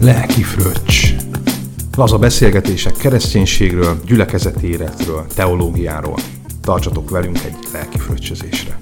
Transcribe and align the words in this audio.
Lelki 0.00 0.42
fröccs. 0.42 1.12
Laza 1.96 2.18
beszélgetések 2.18 2.92
kereszténységről, 2.92 3.96
gyülekezeti 4.06 4.66
életről, 4.66 5.26
teológiáról. 5.34 6.18
Tartsatok 6.62 7.10
velünk 7.10 7.36
egy 7.36 7.56
lelki 7.72 7.98
fröccsözésre. 7.98 8.78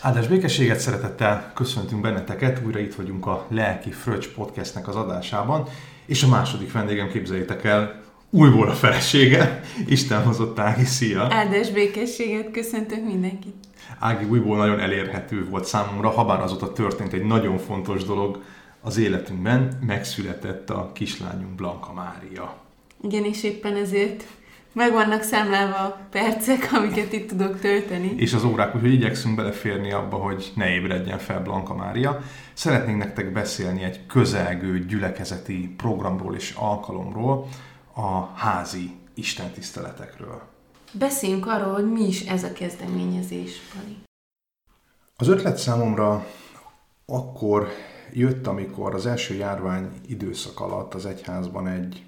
Áldás 0.00 0.26
békességet 0.26 0.80
szeretettel 0.80 1.52
köszöntünk 1.54 2.00
benneteket, 2.00 2.62
újra 2.66 2.78
itt 2.78 2.94
vagyunk 2.94 3.26
a 3.26 3.46
Lelki 3.50 3.90
Fröccs 3.90 4.28
podcastnek 4.34 4.88
az 4.88 4.96
adásában, 4.96 5.68
és 6.06 6.22
a 6.22 6.28
második 6.28 6.72
vendégem 6.72 7.08
képzeljétek 7.08 7.64
el, 7.64 8.00
újból 8.30 8.68
a 8.68 8.74
felesége, 8.74 9.60
Isten 9.86 10.22
hozott 10.22 10.58
Ági, 10.58 10.84
szia! 10.84 11.26
Áldás 11.30 11.70
békességet 11.70 12.50
köszöntök 12.50 13.04
mindenkit! 13.04 13.54
Ági 13.98 14.24
újból 14.24 14.56
nagyon 14.56 14.80
elérhető 14.80 15.46
volt 15.50 15.64
számomra, 15.64 16.10
habár 16.10 16.40
azóta 16.40 16.72
történt 16.72 17.12
egy 17.12 17.24
nagyon 17.24 17.58
fontos 17.58 18.04
dolog 18.04 18.42
az 18.86 18.96
életünkben, 18.96 19.78
megszületett 19.86 20.70
a 20.70 20.90
kislányunk 20.92 21.54
Blanka 21.54 21.92
Mária. 21.92 22.56
Igen, 23.02 23.24
és 23.24 23.42
éppen 23.42 23.76
ezért 23.76 24.24
meg 24.72 24.92
vannak 24.92 25.22
számlálva 25.22 25.76
a 25.76 25.98
percek, 26.10 26.68
amiket 26.72 27.12
itt 27.12 27.28
tudok 27.28 27.60
tölteni. 27.60 28.14
És 28.16 28.32
az 28.32 28.44
órák, 28.44 28.74
úgyhogy 28.74 28.92
igyekszünk 28.92 29.36
beleférni 29.36 29.92
abba, 29.92 30.16
hogy 30.16 30.52
ne 30.54 30.70
ébredjen 30.70 31.18
fel 31.18 31.42
Blanka 31.42 31.74
Mária. 31.74 32.20
Szeretnénk 32.52 32.98
nektek 32.98 33.32
beszélni 33.32 33.82
egy 33.82 34.06
közelgő 34.06 34.84
gyülekezeti 34.84 35.74
programról 35.76 36.34
és 36.34 36.54
alkalomról, 36.58 37.48
a 37.94 38.24
házi 38.34 38.90
istentiszteletekről. 39.14 40.42
Beszéljünk 40.92 41.46
arról, 41.46 41.72
hogy 41.72 41.92
mi 41.92 42.06
is 42.06 42.20
ez 42.20 42.44
a 42.44 42.52
kezdeményezés, 42.52 43.60
Pali. 43.74 43.96
Az 45.16 45.28
ötlet 45.28 45.56
számomra 45.56 46.26
akkor 47.06 47.68
jött, 48.12 48.46
amikor 48.46 48.94
az 48.94 49.06
első 49.06 49.34
járvány 49.34 49.88
időszak 50.06 50.60
alatt 50.60 50.94
az 50.94 51.06
egyházban 51.06 51.66
egy, 51.66 52.04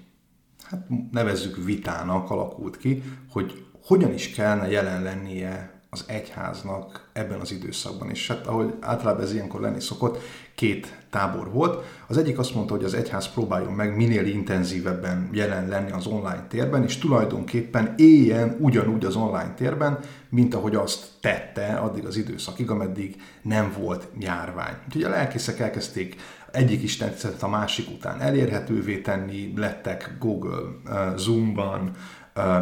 hát 0.63 0.87
nevezzük 1.11 1.63
vitának 1.63 2.29
alakult 2.29 2.77
ki, 2.77 3.03
hogy 3.31 3.65
hogyan 3.83 4.13
is 4.13 4.29
kellene 4.29 4.69
jelen 4.69 5.03
lennie 5.03 5.78
az 5.89 6.03
egyháznak 6.07 7.09
ebben 7.13 7.39
az 7.39 7.51
időszakban. 7.51 8.09
És 8.09 8.27
hát 8.27 8.47
ahogy 8.47 8.73
általában 8.79 9.23
ez 9.23 9.33
ilyenkor 9.33 9.61
lenni 9.61 9.79
szokott, 9.79 10.17
két 10.55 10.97
tábor 11.09 11.51
volt. 11.51 11.85
Az 12.07 12.17
egyik 12.17 12.39
azt 12.39 12.55
mondta, 12.55 12.73
hogy 12.73 12.83
az 12.83 12.93
egyház 12.93 13.31
próbáljon 13.31 13.73
meg 13.73 13.95
minél 13.95 14.25
intenzívebben 14.25 15.29
jelen 15.31 15.67
lenni 15.67 15.91
az 15.91 16.05
online 16.05 16.45
térben, 16.49 16.83
és 16.83 16.97
tulajdonképpen 16.97 17.93
éljen 17.97 18.57
ugyanúgy 18.59 19.05
az 19.05 19.15
online 19.15 19.53
térben, 19.53 19.99
mint 20.29 20.53
ahogy 20.53 20.75
azt 20.75 21.07
tette 21.21 21.73
addig 21.73 22.05
az 22.05 22.17
időszakig, 22.17 22.69
ameddig 22.69 23.15
nem 23.41 23.75
volt 23.79 24.07
járvány. 24.19 24.73
Úgyhogy 24.85 25.03
a 25.03 25.09
lelkészek 25.09 25.59
elkezdték 25.59 26.15
egyik 26.51 26.83
istentiszteletet 26.83 27.43
a 27.43 27.49
másik 27.49 27.89
után 27.89 28.21
elérhetővé 28.21 28.97
tenni, 28.97 29.53
lettek 29.55 30.15
Google, 30.19 30.61
uh, 30.85 31.17
Zoom-ban, 31.17 31.91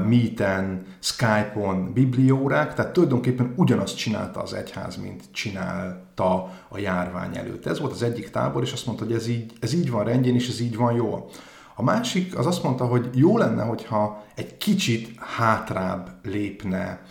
Meeten, 0.08 0.86
Skype-on 1.00 1.94
bibliórák, 1.94 2.74
tehát 2.74 2.94
tulajdonképpen 2.94 3.54
ugyanazt 3.56 3.98
csinálta 3.98 4.42
az 4.42 4.54
egyház, 4.54 4.96
mint 4.96 5.24
csinálta 5.32 6.52
a 6.70 6.78
járvány 6.78 7.38
előtt. 7.38 7.66
Ez 7.66 7.80
volt 7.80 7.92
az 7.92 8.04
egyik 8.04 8.30
tábor, 8.30 8.64
és 8.64 8.72
azt 8.72 8.86
mondta, 8.86 9.06
hogy 9.06 9.14
ez 9.14 9.28
így, 9.28 9.54
ez 9.60 9.74
így 9.74 9.92
van 9.92 10.04
rendjén, 10.04 10.36
és 10.36 10.50
ez 10.50 10.60
így 10.60 10.76
van 10.76 10.94
jól. 10.94 11.30
A 11.76 11.84
másik 11.84 12.38
az 12.38 12.46
azt 12.46 12.64
mondta, 12.64 12.86
hogy 12.86 13.10
jó 13.14 13.38
lenne, 13.38 13.64
hogyha 13.64 14.24
egy 14.36 14.58
kicsit 14.58 15.20
hátrább 15.20 16.10
lépne 16.24 17.02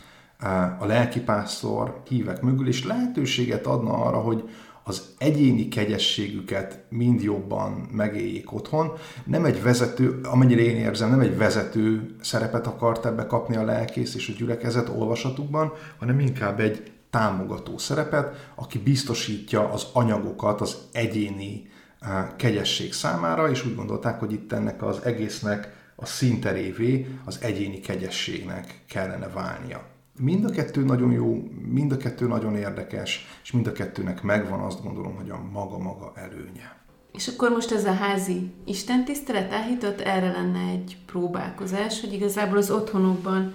a 0.79 0.87
lelkipásztor 0.87 2.01
hívek 2.09 2.41
mögül, 2.41 2.69
és 2.69 2.85
lehetőséget 2.85 3.67
adna 3.67 3.93
arra, 3.93 4.19
hogy 4.19 4.49
az 4.89 5.03
egyéni 5.19 5.69
kegyességüket 5.69 6.85
mind 6.89 7.23
jobban 7.23 7.89
megéljék 7.93 8.53
otthon. 8.53 8.93
Nem 9.25 9.45
egy 9.45 9.63
vezető, 9.63 10.21
amennyire 10.23 10.61
én 10.61 10.77
érzem, 10.77 11.11
nem 11.11 11.21
egy 11.21 11.37
vezető 11.37 12.15
szerepet 12.21 12.67
akart 12.67 13.07
ebbe 13.07 13.27
kapni 13.27 13.57
a 13.57 13.65
lelkész 13.65 14.15
és 14.15 14.29
a 14.29 14.39
gyülekezet 14.39 14.89
olvasatukban, 14.89 15.73
hanem 15.99 16.21
inkább 16.21 16.61
egy 16.61 16.93
támogató 17.11 17.79
szerepet, 17.79 18.53
aki 18.55 18.79
biztosítja 18.79 19.73
az 19.73 19.87
anyagokat 19.93 20.61
az 20.61 20.77
egyéni 20.93 21.71
eh, 22.01 22.27
kegyesség 22.37 22.93
számára, 22.93 23.51
és 23.51 23.65
úgy 23.65 23.75
gondolták, 23.75 24.19
hogy 24.19 24.33
itt 24.33 24.53
ennek 24.53 24.83
az 24.83 25.01
egésznek 25.05 25.75
a 25.97 26.07
szinterévé 26.07 27.07
az 27.25 27.39
egyéni 27.41 27.81
kegyességnek 27.81 28.81
kellene 28.89 29.29
válnia. 29.29 29.96
Mind 30.19 30.45
a 30.45 30.51
kettő 30.51 30.85
nagyon 30.85 31.13
jó, 31.13 31.43
mind 31.69 31.93
a 31.93 31.97
kettő 31.97 32.27
nagyon 32.27 32.57
érdekes, 32.57 33.27
és 33.43 33.53
mind 33.53 33.67
a 33.67 33.73
kettőnek 33.73 34.23
megvan 34.23 34.61
azt 34.61 34.83
gondolom, 34.83 35.17
hogy 35.17 35.31
a 35.31 35.41
maga-maga 35.53 36.13
előnye. 36.15 36.77
És 37.13 37.29
akkor 37.29 37.51
most 37.51 37.73
ez 37.73 37.85
a 37.85 37.93
házi 37.93 38.51
istentisztelet 38.65 39.53
elhitott, 39.53 40.01
erre 40.01 40.31
lenne 40.31 40.71
egy 40.71 40.97
próbálkozás, 41.07 42.01
hogy 42.01 42.13
igazából 42.13 42.59
az 42.59 42.71
otthonokban 42.71 43.55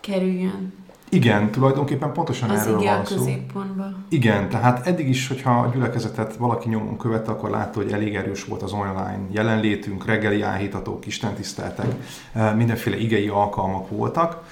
kerüljön. 0.00 0.72
Igen, 1.08 1.50
tulajdonképpen 1.50 2.12
pontosan 2.12 2.50
az 2.50 2.66
erről 2.66 2.82
van 2.82 3.04
szó. 3.04 3.24
Igen, 4.08 4.48
tehát 4.48 4.86
eddig 4.86 5.08
is, 5.08 5.28
hogyha 5.28 5.60
a 5.60 5.70
gyülekezetet 5.72 6.36
valaki 6.36 6.68
nyomon 6.68 6.98
követte, 6.98 7.30
akkor 7.30 7.50
látta, 7.50 7.80
hogy 7.82 7.92
elég 7.92 8.14
erős 8.14 8.44
volt 8.44 8.62
az 8.62 8.72
online 8.72 9.20
jelenlétünk, 9.30 10.04
reggeli 10.04 10.42
áhítatók, 10.42 11.06
istentiszteltek, 11.06 11.86
mindenféle 12.56 12.98
igei 12.98 13.28
alkalmak 13.28 13.88
voltak. 13.88 14.44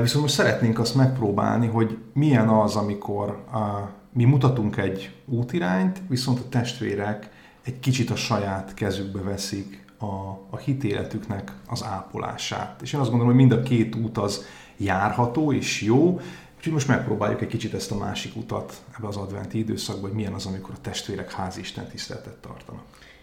Viszont 0.00 0.22
most 0.22 0.34
szeretnénk 0.34 0.78
azt 0.78 0.94
megpróbálni, 0.94 1.66
hogy 1.66 1.98
milyen 2.12 2.48
az, 2.48 2.76
amikor 2.76 3.28
a, 3.52 3.90
mi 4.12 4.24
mutatunk 4.24 4.76
egy 4.76 5.14
útirányt, 5.26 6.02
viszont 6.08 6.38
a 6.38 6.48
testvérek 6.48 7.30
egy 7.64 7.80
kicsit 7.80 8.10
a 8.10 8.16
saját 8.16 8.74
kezükbe 8.74 9.20
veszik 9.20 9.84
a, 9.98 10.04
a 10.50 10.56
hitéletüknek 10.64 11.52
az 11.66 11.84
ápolását. 11.84 12.82
És 12.82 12.92
én 12.92 13.00
azt 13.00 13.10
gondolom, 13.10 13.34
hogy 13.34 13.46
mind 13.46 13.60
a 13.60 13.62
két 13.68 13.94
út 13.94 14.18
az 14.18 14.44
járható 14.76 15.52
és 15.52 15.82
jó, 15.82 16.20
Úgyhogy 16.60 16.74
most 16.74 16.88
megpróbáljuk 16.88 17.40
egy 17.40 17.48
kicsit 17.48 17.74
ezt 17.74 17.90
a 17.90 17.96
másik 17.96 18.36
utat 18.36 18.82
ebbe 18.96 19.06
az 19.06 19.16
adventi 19.16 19.58
időszakban, 19.58 20.02
hogy 20.08 20.18
milyen 20.18 20.32
az, 20.32 20.46
amikor 20.46 20.74
a 20.74 20.80
testvérek 20.80 21.32
házi 21.32 21.60
Isten 21.60 21.86
tiszteletet 21.86 22.34
tartanak. 22.34 22.82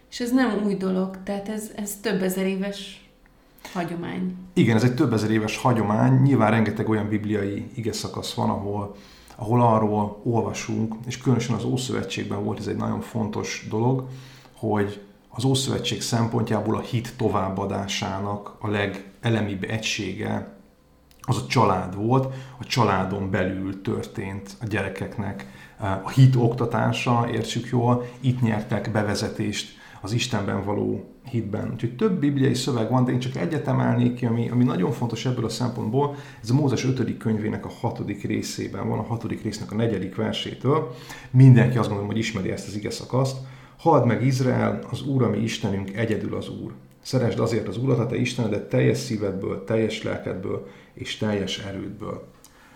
És 0.10 0.20
ez 0.20 0.32
nem 0.32 0.62
új 0.66 0.76
dolog, 0.76 1.18
tehát 1.24 1.50
ez, 1.50 1.72
ez 1.76 1.96
több 2.02 2.22
ezer 2.22 2.46
éves 2.46 3.07
hagyomány. 3.74 4.36
Igen, 4.54 4.76
ez 4.76 4.84
egy 4.84 4.96
több 4.96 5.14
ezer 5.14 5.32
éves 5.32 5.58
hagyomány. 5.58 6.22
Nyilván 6.22 6.52
rengeteg 6.52 6.90
olyan 6.90 7.08
bibliai 7.08 7.66
ige 7.76 7.94
szakasz 7.94 8.34
van, 8.34 8.50
ahol, 8.50 8.96
ahol 9.36 9.62
arról 9.62 10.22
olvasunk, 10.24 10.96
és 11.06 11.18
különösen 11.18 11.56
az 11.56 11.64
Ószövetségben 11.64 12.44
volt 12.44 12.60
ez 12.60 12.68
egy 12.68 12.76
nagyon 12.76 13.02
fontos 13.02 13.66
dolog, 13.70 14.08
hogy 14.54 15.02
az 15.30 15.44
Ószövetség 15.44 16.02
szempontjából 16.02 16.76
a 16.76 16.82
hit 16.82 17.14
továbbadásának 17.18 18.56
a 18.60 18.68
legelemibb 18.68 19.64
egysége 19.64 20.56
az 21.22 21.38
a 21.38 21.46
család 21.48 21.96
volt, 21.96 22.34
a 22.60 22.64
családon 22.64 23.30
belül 23.30 23.82
történt 23.82 24.56
a 24.62 24.66
gyerekeknek 24.66 25.46
a 26.04 26.10
hit 26.10 26.36
oktatása, 26.36 27.28
értsük 27.32 27.68
jól, 27.68 28.10
itt 28.20 28.42
nyertek 28.42 28.92
bevezetést 28.92 29.77
az 30.02 30.12
Istenben 30.12 30.64
való 30.64 31.04
hitben. 31.30 31.72
Úgyhogy 31.74 31.96
több 31.96 32.20
bibliai 32.20 32.54
szöveg 32.54 32.90
van, 32.90 33.06
de 33.06 33.12
én 33.12 33.20
csak 33.20 33.36
egyet 33.36 33.68
emelnék 33.68 34.14
ki, 34.14 34.26
ami, 34.26 34.50
ami 34.50 34.64
nagyon 34.64 34.92
fontos 34.92 35.26
ebből 35.26 35.46
a 35.46 35.50
szempontból. 35.50 36.16
Ez 36.42 36.50
a 36.50 36.54
Mózes 36.54 36.86
5. 36.86 37.18
könyvének 37.18 37.66
a 37.66 37.70
hatodik 37.70 38.24
részében 38.24 38.88
van, 38.90 39.00
a 39.00 39.04
hatodik 39.04 39.44
résznek 39.44 39.72
a 39.72 39.76
negyedik 39.76 40.16
versétől. 40.16 40.96
Mindenki 41.32 41.78
azt 41.78 41.88
gondolom, 41.88 42.12
hogy 42.12 42.20
ismeri 42.20 42.52
ezt 42.52 42.68
az 42.68 42.76
ige 42.76 42.90
szakaszt. 42.90 43.38
Halld 43.78 44.06
meg 44.06 44.26
Izrael, 44.26 44.80
az 44.92 45.02
Úr, 45.02 45.24
ami 45.24 45.38
Istenünk, 45.38 45.96
egyedül 45.96 46.36
az 46.36 46.50
Úr. 46.50 46.74
Szeresd 47.02 47.40
azért 47.40 47.68
az 47.68 47.78
Urat, 47.78 48.00
a 48.00 48.06
te 48.06 48.16
Istenedet 48.16 48.70
teljes 48.70 48.98
szívedből, 48.98 49.64
teljes 49.64 50.04
lelkedből 50.04 50.68
és 50.94 51.18
teljes 51.18 51.60
erődből. 51.60 52.28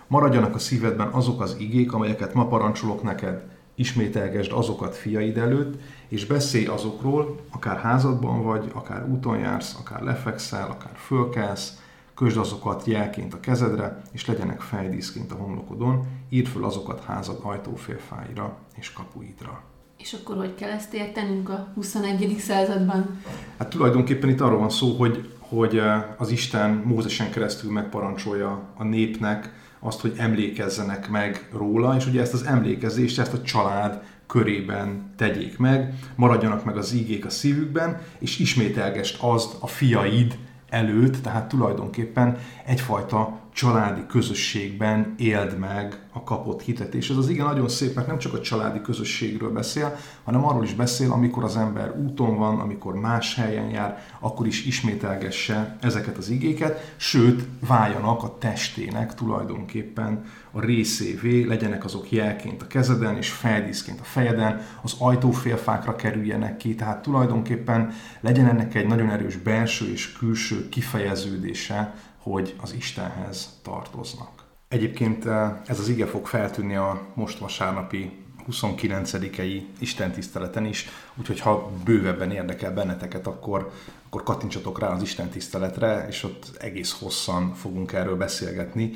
Maradjanak 0.07 0.55
a 0.55 0.59
szívedben 0.59 1.07
azok 1.07 1.41
az 1.41 1.55
igék, 1.59 1.93
amelyeket 1.93 2.33
ma 2.33 2.47
parancsolok 2.47 3.03
neked, 3.03 3.43
ismételgesd 3.81 4.51
azokat 4.51 4.95
fiaid 4.95 5.37
előtt, 5.37 5.81
és 6.07 6.25
beszélj 6.25 6.65
azokról, 6.65 7.39
akár 7.51 7.77
házadban 7.77 8.43
vagy, 8.43 8.71
akár 8.73 9.09
úton 9.09 9.37
jársz, 9.37 9.75
akár 9.79 10.01
lefekszel, 10.01 10.69
akár 10.69 10.95
fölkelsz, 10.95 11.81
közd 12.15 12.37
azokat 12.37 12.85
jelként 12.85 13.33
a 13.33 13.39
kezedre, 13.39 14.01
és 14.11 14.25
legyenek 14.25 14.61
fejdíszként 14.61 15.31
a 15.31 15.35
homlokodon, 15.35 16.05
írd 16.29 16.47
föl 16.47 16.65
azokat 16.65 17.03
házad 17.03 17.39
ajtófélfáira 17.43 18.57
és 18.75 18.93
kapuidra. 18.93 19.63
És 19.97 20.13
akkor 20.13 20.35
hogy 20.35 20.55
kell 20.55 20.69
ezt 20.69 20.93
értenünk 20.93 21.49
a 21.49 21.67
21. 21.75 22.35
században? 22.39 23.21
Hát 23.57 23.69
tulajdonképpen 23.69 24.29
itt 24.29 24.41
arról 24.41 24.59
van 24.59 24.69
szó, 24.69 24.95
hogy, 24.97 25.29
hogy 25.39 25.77
eh, 25.77 26.03
az 26.17 26.29
Isten 26.29 26.81
Mózesen 26.85 27.31
keresztül 27.31 27.71
megparancsolja 27.71 28.61
a 28.77 28.83
népnek 28.83 29.53
azt, 29.81 30.01
hogy 30.01 30.13
emlékezzenek 30.17 31.09
meg 31.09 31.47
róla, 31.51 31.95
és 31.95 32.05
ugye 32.05 32.21
ezt 32.21 32.33
az 32.33 32.45
emlékezést, 32.45 33.19
ezt 33.19 33.33
a 33.33 33.41
család 33.41 34.01
körében 34.27 35.13
tegyék 35.17 35.57
meg, 35.57 35.93
maradjanak 36.15 36.65
meg 36.65 36.77
az 36.77 36.93
ígék 36.93 37.25
a 37.25 37.29
szívükben, 37.29 38.01
és 38.19 38.39
ismételgest 38.39 39.17
azt 39.21 39.55
a 39.59 39.67
fiaid 39.67 40.37
előtt, 40.69 41.23
tehát 41.23 41.47
tulajdonképpen 41.47 42.37
egyfajta 42.65 43.39
családi 43.53 44.01
közösségben 44.07 45.13
éld 45.17 45.57
meg 45.57 45.99
a 46.13 46.23
kapott 46.23 46.61
hitet. 46.61 46.93
És 46.93 47.09
ez 47.09 47.17
az 47.17 47.29
igen 47.29 47.45
nagyon 47.45 47.69
szép, 47.69 47.95
mert 47.95 48.07
nem 48.07 48.17
csak 48.17 48.33
a 48.33 48.41
családi 48.41 48.81
közösségről 48.81 49.51
beszél, 49.51 49.95
hanem 50.23 50.45
arról 50.45 50.63
is 50.63 50.73
beszél, 50.73 51.11
amikor 51.11 51.43
az 51.43 51.57
ember 51.57 51.95
úton 51.97 52.37
van, 52.37 52.59
amikor 52.59 52.95
más 52.95 53.35
helyen 53.35 53.69
jár, 53.69 54.03
akkor 54.19 54.47
is 54.47 54.65
ismételgesse 54.65 55.77
ezeket 55.81 56.17
az 56.17 56.29
igéket, 56.29 56.93
sőt, 56.95 57.43
váljanak 57.67 58.23
a 58.23 58.37
testének 58.37 59.13
tulajdonképpen 59.13 60.25
a 60.51 60.59
részévé, 60.59 61.43
legyenek 61.43 61.83
azok 61.83 62.11
jelként 62.11 62.61
a 62.61 62.67
kezeden 62.67 63.17
és 63.17 63.29
feldíszként 63.29 63.99
a 63.99 64.03
fejeden, 64.03 64.61
az 64.81 64.95
ajtófélfákra 64.99 65.95
kerüljenek 65.95 66.57
ki, 66.57 66.75
tehát 66.75 67.01
tulajdonképpen 67.01 67.93
legyen 68.19 68.47
ennek 68.47 68.75
egy 68.75 68.87
nagyon 68.87 69.09
erős 69.09 69.37
belső 69.37 69.91
és 69.91 70.11
külső 70.11 70.69
kifejeződése, 70.69 71.93
hogy 72.17 72.55
az 72.61 72.73
Istenhez 72.73 73.59
tartoznak. 73.61 74.40
Egyébként 74.71 75.25
eh, 75.25 75.51
ez 75.65 75.79
az 75.79 75.89
ige 75.89 76.05
fog 76.05 76.27
feltűnni 76.27 76.75
a 76.75 77.01
most 77.13 77.37
vasárnapi 77.37 78.11
29-i 78.51 79.61
istentiszteleten 79.79 80.65
is, 80.65 80.89
úgyhogy 81.15 81.39
ha 81.39 81.71
bővebben 81.83 82.31
érdekel 82.31 82.73
benneteket, 82.73 83.27
akkor, 83.27 83.71
akkor 84.05 84.23
kattintsatok 84.23 84.79
rá 84.79 84.87
az 84.87 85.01
istentiszteletre, 85.01 86.07
és 86.07 86.23
ott 86.23 86.51
egész 86.59 86.99
hosszan 86.99 87.53
fogunk 87.53 87.93
erről 87.93 88.15
beszélgetni 88.17 88.91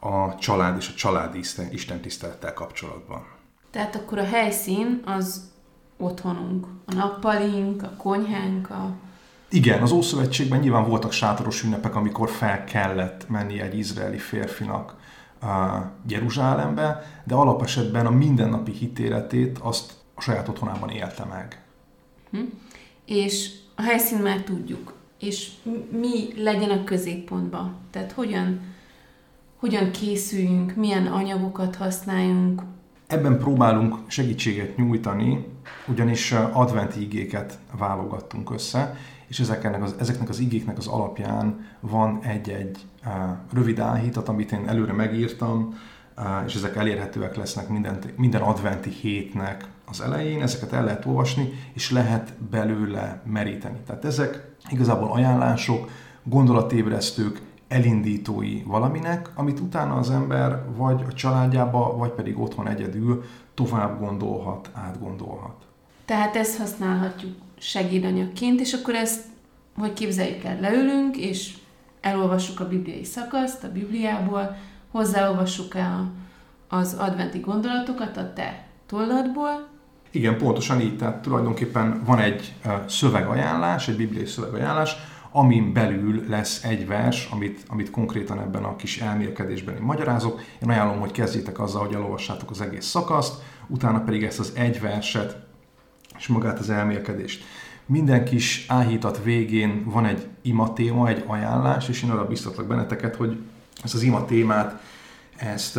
a 0.00 0.34
család 0.34 0.76
és 0.76 0.88
a 0.88 0.94
családi 0.94 1.40
istentisztelettel 1.70 2.54
kapcsolatban. 2.54 3.26
Tehát 3.70 3.96
akkor 3.96 4.18
a 4.18 4.26
helyszín 4.26 5.02
az 5.04 5.50
otthonunk, 5.96 6.66
a 6.86 6.94
nappalink, 6.94 7.82
a 7.82 7.94
konyhánk, 7.96 8.70
a 8.70 8.94
igen, 9.52 9.82
az 9.82 9.92
Ószövetségben 9.92 10.60
nyilván 10.60 10.88
voltak 10.88 11.12
sátoros 11.12 11.62
ünnepek, 11.62 11.94
amikor 11.94 12.30
fel 12.30 12.64
kellett 12.64 13.28
menni 13.28 13.60
egy 13.60 13.78
izraeli 13.78 14.18
férfinak 14.18 14.99
Jeruzsálembe, 16.08 17.02
de 17.24 17.34
alapesetben 17.34 18.06
a 18.06 18.10
mindennapi 18.10 18.72
hitéletét 18.72 19.58
azt 19.58 19.92
a 20.14 20.20
saját 20.20 20.48
otthonában 20.48 20.88
élte 20.88 21.24
meg. 21.24 21.62
Hm. 22.30 22.38
És 23.04 23.50
a 23.74 23.82
helyszín 23.82 24.18
már 24.18 24.40
tudjuk. 24.40 24.94
És 25.18 25.50
mi 25.90 26.42
legyen 26.42 26.70
a 26.70 26.84
középpontban? 26.84 27.76
Tehát 27.90 28.12
hogyan, 28.12 28.60
hogyan 29.56 29.90
készüljünk, 29.90 30.74
milyen 30.74 31.06
anyagokat 31.06 31.76
használjunk? 31.76 32.62
Ebben 33.06 33.38
próbálunk 33.38 33.94
segítséget 34.06 34.76
nyújtani, 34.76 35.46
ugyanis 35.88 36.32
adventi 36.32 37.00
igéket 37.00 37.58
válogattunk 37.78 38.50
össze, 38.50 38.96
és 39.30 39.40
ezeknek 39.40 39.82
az, 39.82 39.94
ezeknek 39.98 40.28
az 40.28 40.38
igéknek 40.38 40.78
az 40.78 40.86
alapján 40.86 41.66
van 41.80 42.18
egy-egy 42.22 42.78
uh, 43.04 43.12
rövid 43.52 43.78
áhítat, 43.78 44.28
amit 44.28 44.52
én 44.52 44.68
előre 44.68 44.92
megírtam, 44.92 45.74
és 46.46 46.54
ezek 46.54 46.76
elérhetőek 46.76 47.36
lesznek 47.36 47.68
minden, 47.68 47.98
minden 48.16 48.42
adventi 48.42 48.90
hétnek 48.90 49.68
az 49.86 50.00
elején, 50.00 50.42
ezeket 50.42 50.72
el 50.72 50.84
lehet 50.84 51.04
olvasni, 51.04 51.52
és 51.72 51.90
lehet 51.90 52.34
belőle 52.50 53.22
meríteni. 53.24 53.78
Tehát 53.86 54.04
ezek 54.04 54.50
igazából 54.70 55.12
ajánlások, 55.12 55.88
gondolatébresztők, 56.22 57.40
elindítói 57.68 58.62
valaminek, 58.62 59.30
amit 59.34 59.60
utána 59.60 59.94
az 59.94 60.10
ember 60.10 60.64
vagy 60.76 61.04
a 61.08 61.12
családjába, 61.12 61.96
vagy 61.96 62.10
pedig 62.10 62.38
otthon 62.38 62.68
egyedül 62.68 63.24
tovább 63.54 63.98
gondolhat, 63.98 64.70
átgondolhat. 64.72 65.69
Tehát 66.10 66.36
ezt 66.36 66.58
használhatjuk 66.58 67.32
segédanyagként, 67.58 68.60
és 68.60 68.72
akkor 68.72 68.94
ezt, 68.94 69.24
hogy 69.76 69.92
képzeljük 69.92 70.44
el, 70.44 70.60
leülünk, 70.60 71.16
és 71.16 71.54
elolvassuk 72.00 72.60
a 72.60 72.68
bibliai 72.68 73.04
szakaszt 73.04 73.64
a 73.64 73.72
Bibliából, 73.72 74.56
hozzáolvassuk 74.90 75.74
el 75.74 76.12
az 76.68 76.94
adventi 76.98 77.38
gondolatokat 77.38 78.16
a 78.16 78.32
te 78.32 78.66
tolladból. 78.86 79.68
Igen, 80.10 80.38
pontosan 80.38 80.80
így, 80.80 80.96
tehát 80.96 81.22
tulajdonképpen 81.22 82.02
van 82.04 82.18
egy 82.18 82.54
szövegajánlás, 82.86 83.88
egy 83.88 83.96
bibliai 83.96 84.26
szövegajánlás, 84.26 84.96
amin 85.30 85.72
belül 85.72 86.24
lesz 86.28 86.64
egy 86.64 86.86
vers, 86.86 87.28
amit, 87.30 87.62
amit 87.68 87.90
konkrétan 87.90 88.40
ebben 88.40 88.64
a 88.64 88.76
kis 88.76 89.00
elmélkedésben 89.00 89.74
én 89.74 89.82
magyarázok. 89.82 90.40
Én 90.62 90.70
ajánlom, 90.70 91.00
hogy 91.00 91.12
kezdjétek 91.12 91.60
azzal, 91.60 91.84
hogy 91.86 91.94
elolvassátok 91.94 92.50
az 92.50 92.60
egész 92.60 92.86
szakaszt, 92.86 93.42
utána 93.66 94.00
pedig 94.00 94.24
ezt 94.24 94.38
az 94.38 94.52
egy 94.56 94.80
verset 94.80 95.48
és 96.20 96.26
magát 96.26 96.58
az 96.58 96.70
elmélkedést. 96.70 97.44
Minden 97.86 98.24
kis 98.24 98.64
áhítat 98.68 99.22
végén 99.22 99.84
van 99.84 100.06
egy 100.06 100.26
ima 100.42 100.72
téma, 100.72 101.08
egy 101.08 101.24
ajánlás, 101.26 101.88
és 101.88 102.02
én 102.02 102.10
arra 102.10 102.26
biztatlak 102.26 102.66
benneteket, 102.66 103.16
hogy 103.16 103.38
ezt 103.84 103.94
az 103.94 104.02
ima 104.02 104.24
témát, 104.24 104.82
ezt, 105.36 105.78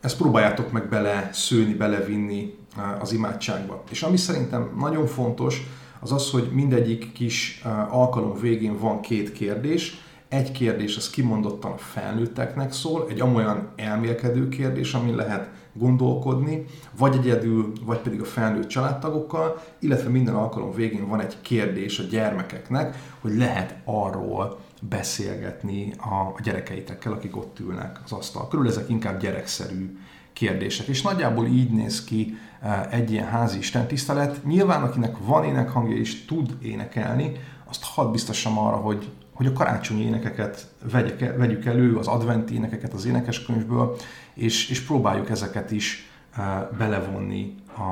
ezt 0.00 0.16
próbáljátok 0.16 0.72
meg 0.72 0.88
bele 0.88 1.30
szőni, 1.32 1.74
belevinni 1.74 2.54
az 3.00 3.12
imádságba. 3.12 3.82
És 3.90 4.02
ami 4.02 4.16
szerintem 4.16 4.70
nagyon 4.78 5.06
fontos, 5.06 5.62
az 6.00 6.12
az, 6.12 6.30
hogy 6.30 6.50
mindegyik 6.52 7.12
kis 7.12 7.62
alkalom 7.90 8.40
végén 8.40 8.78
van 8.78 9.00
két 9.00 9.32
kérdés. 9.32 10.02
Egy 10.28 10.52
kérdés 10.52 10.96
az 10.96 11.10
kimondottan 11.10 11.72
a 11.72 11.76
felnőtteknek 11.76 12.72
szól, 12.72 13.06
egy 13.10 13.20
amolyan 13.20 13.68
elmélkedő 13.76 14.48
kérdés, 14.48 14.94
amin 14.94 15.14
lehet 15.14 15.48
gondolkodni, 15.74 16.64
vagy 16.98 17.16
egyedül, 17.16 17.72
vagy 17.84 17.98
pedig 17.98 18.20
a 18.20 18.24
felnőtt 18.24 18.68
családtagokkal, 18.68 19.62
illetve 19.78 20.08
minden 20.08 20.34
alkalom 20.34 20.72
végén 20.72 21.08
van 21.08 21.20
egy 21.20 21.40
kérdés 21.40 21.98
a 21.98 22.02
gyermekeknek, 22.02 22.96
hogy 23.20 23.36
lehet 23.36 23.76
arról 23.84 24.58
beszélgetni 24.88 25.92
a 25.98 26.40
gyerekeitekkel, 26.42 27.12
akik 27.12 27.36
ott 27.36 27.58
ülnek 27.58 28.00
az 28.04 28.12
asztal 28.12 28.48
körül. 28.48 28.68
Ezek 28.68 28.88
inkább 28.88 29.20
gyerekszerű 29.20 29.98
kérdések. 30.32 30.86
És 30.86 31.02
nagyjából 31.02 31.46
így 31.46 31.70
néz 31.70 32.04
ki 32.04 32.38
e, 32.60 32.88
egy 32.90 33.10
ilyen 33.12 33.26
házi 33.26 33.58
istentisztelet. 33.58 34.44
Nyilván, 34.44 34.82
akinek 34.82 35.16
van 35.18 35.44
énekhangja 35.44 35.96
és 35.96 36.24
tud 36.24 36.56
énekelni, 36.62 37.32
azt 37.68 37.84
hadd 37.84 38.12
biztosan 38.12 38.56
arra, 38.56 38.76
hogy 38.76 39.10
hogy 39.34 39.46
a 39.46 39.52
karácsonyi 39.52 40.02
énekeket 40.02 40.66
vegyek, 40.90 41.36
vegyük 41.36 41.64
elő, 41.64 41.96
az 41.96 42.06
adventi 42.06 42.54
énekeket 42.54 42.92
az 42.92 43.04
énekeskönyvből, 43.04 43.96
és, 44.34 44.70
és 44.70 44.80
próbáljuk 44.80 45.30
ezeket 45.30 45.70
is 45.70 46.10
uh, 46.36 46.76
belevonni 46.78 47.54
a, 47.76 47.82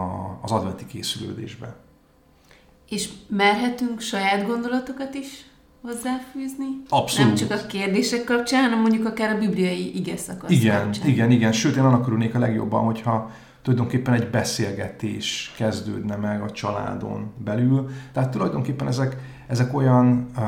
az 0.43 0.51
adventi 0.51 0.87
készülődésbe. 0.87 1.75
És 2.89 3.09
merhetünk 3.29 4.01
saját 4.01 4.47
gondolatokat 4.47 5.15
is 5.15 5.47
hozzáfűzni? 5.83 6.67
Abszolút. 6.89 7.27
Nem 7.27 7.49
csak 7.49 7.61
a 7.61 7.67
kérdések 7.67 8.25
kapcsán, 8.25 8.63
hanem 8.63 8.81
mondjuk 8.81 9.07
akár 9.07 9.35
a 9.35 9.39
bibliai 9.39 9.97
ige 9.97 10.17
szakasz 10.17 10.51
Igen, 10.51 10.83
kapcsán. 10.83 11.09
igen, 11.09 11.31
igen. 11.31 11.53
Sőt, 11.53 11.77
én 11.77 11.83
annak 11.83 12.07
örülnék 12.07 12.35
a 12.35 12.39
legjobban, 12.39 12.85
hogyha 12.85 13.31
tulajdonképpen 13.63 14.15
egy 14.15 14.31
beszélgetés 14.31 15.53
kezdődne 15.57 16.17
meg 16.17 16.43
a 16.43 16.51
családon 16.51 17.33
belül. 17.45 17.91
Tehát 18.13 18.31
tulajdonképpen 18.31 18.87
ezek, 18.87 19.17
ezek 19.47 19.75
olyan 19.75 20.31
uh, 20.37 20.43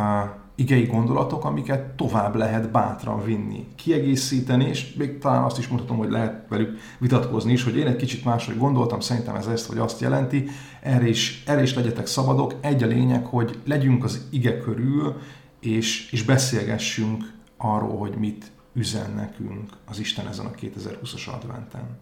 igei 0.54 0.84
gondolatok, 0.84 1.44
amiket 1.44 1.80
tovább 1.80 2.34
lehet 2.34 2.70
bátran 2.70 3.24
vinni, 3.24 3.66
kiegészíteni, 3.76 4.64
és 4.64 4.94
még 4.94 5.18
talán 5.18 5.42
azt 5.42 5.58
is 5.58 5.68
mondhatom, 5.68 5.96
hogy 5.96 6.10
lehet 6.10 6.48
velük 6.48 6.78
vitatkozni 6.98 7.52
is, 7.52 7.64
hogy 7.64 7.76
én 7.76 7.86
egy 7.86 7.96
kicsit 7.96 8.24
máshogy 8.24 8.58
gondoltam, 8.58 9.00
szerintem 9.00 9.34
ez 9.34 9.46
ezt 9.46 9.66
vagy 9.66 9.78
azt 9.78 10.00
jelenti, 10.00 10.48
erre 10.82 11.08
is, 11.08 11.42
erre 11.46 11.62
is 11.62 11.74
legyetek 11.74 12.06
szabadok. 12.06 12.54
Egy 12.60 12.82
a 12.82 12.86
lényeg, 12.86 13.24
hogy 13.24 13.58
legyünk 13.64 14.04
az 14.04 14.26
ige 14.30 14.58
körül, 14.58 15.16
és, 15.60 16.10
és 16.10 16.22
beszélgessünk 16.22 17.32
arról, 17.56 17.98
hogy 17.98 18.14
mit 18.14 18.50
üzen 18.72 19.10
nekünk 19.10 19.70
az 19.84 19.98
Isten 19.98 20.28
ezen 20.28 20.46
a 20.46 20.50
2020-as 20.50 21.34
adventen. 21.34 21.98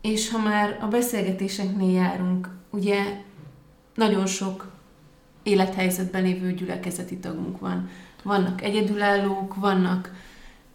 És 0.00 0.30
ha 0.30 0.38
már 0.38 0.78
a 0.80 0.86
beszélgetéseknél 0.86 1.92
járunk, 1.92 2.48
ugye 2.70 3.02
nagyon 3.94 4.26
sok 4.26 4.70
élethelyzetben 5.42 6.22
lévő 6.22 6.52
gyülekezeti 6.52 7.16
tagunk 7.18 7.58
van. 7.58 7.88
Vannak 8.22 8.62
egyedülállók, 8.62 9.54
vannak 9.54 10.10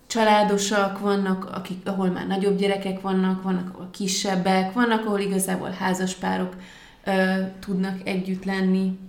családosak, 0.08 1.00
vannak, 1.00 1.46
akik, 1.52 1.88
ahol 1.88 2.10
már 2.10 2.28
nagyobb 2.28 2.58
gyerekek 2.58 3.02
vannak, 3.02 3.44
vannak, 3.44 3.74
ahol 3.74 3.90
kisebbek, 3.92 4.74
vannak, 4.74 5.06
ahol 5.06 5.20
igazából 5.20 5.70
házaspárok 5.70 6.56
ö, 7.04 7.42
tudnak 7.60 8.08
együtt 8.08 8.46
lenni 8.46 9.00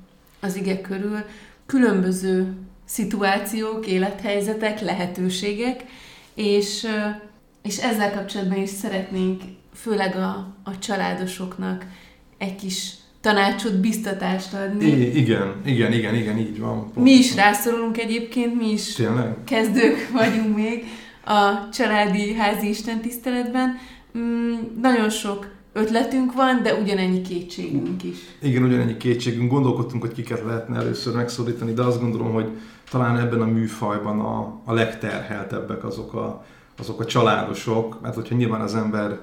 az 0.41 0.57
ige 0.57 0.81
körül. 0.81 1.25
Különböző 1.67 2.55
szituációk, 2.85 3.87
élethelyzetek, 3.87 4.81
lehetőségek, 4.81 5.85
és, 6.35 6.85
ö, 6.85 7.09
és 7.63 7.79
ezzel 7.79 8.13
kapcsolatban 8.13 8.63
is 8.63 8.71
szeretnénk 8.71 9.43
főleg 9.75 10.17
a, 10.17 10.55
a 10.65 10.79
családosoknak 10.79 11.87
egy 12.39 12.57
kis 12.57 12.95
tanácsot, 13.27 13.81
biztatást 13.81 14.55
adni. 14.55 14.87
I- 14.87 15.17
igen, 15.17 15.53
igen, 15.65 15.93
igen, 15.93 16.15
igen, 16.15 16.39
így 16.39 16.61
van. 16.61 16.79
Pontosan. 16.79 17.03
Mi 17.03 17.11
is 17.11 17.35
rászorulunk 17.35 17.99
egyébként, 17.99 18.55
mi 18.55 18.73
is 18.73 18.95
Tényleg? 18.95 19.37
kezdők 19.45 20.11
vagyunk 20.13 20.57
még 20.57 20.85
a 21.25 21.69
családi 21.73 22.35
házi 22.35 22.69
istentiszteletben. 22.69 23.79
Mm, 24.19 24.53
nagyon 24.83 25.11
sok 25.11 25.47
ötletünk 25.73 26.33
van, 26.33 26.63
de 26.63 26.75
ugyanennyi 26.75 27.21
kétségünk 27.21 28.03
is. 28.05 28.17
Igen, 28.43 28.63
ugyanennyi 28.63 28.97
kétségünk. 28.97 29.51
Gondolkodtunk, 29.51 30.03
hogy 30.03 30.13
kiket 30.13 30.43
lehetne 30.47 30.77
először 30.77 31.15
megszólítani, 31.15 31.73
de 31.73 31.83
azt 31.83 32.01
gondolom, 32.01 32.33
hogy 32.33 32.49
talán 32.91 33.19
ebben 33.19 33.41
a 33.41 33.47
műfajban 33.47 34.21
a, 34.21 34.61
a 34.65 34.73
legterheltebbek 34.73 35.85
azok 35.85 36.15
a, 36.15 36.45
azok 36.79 37.01
a 37.01 37.05
családosok, 37.05 38.01
mert 38.01 38.15
hogyha 38.15 38.35
nyilván 38.35 38.61
az 38.61 38.75
ember 38.75 39.19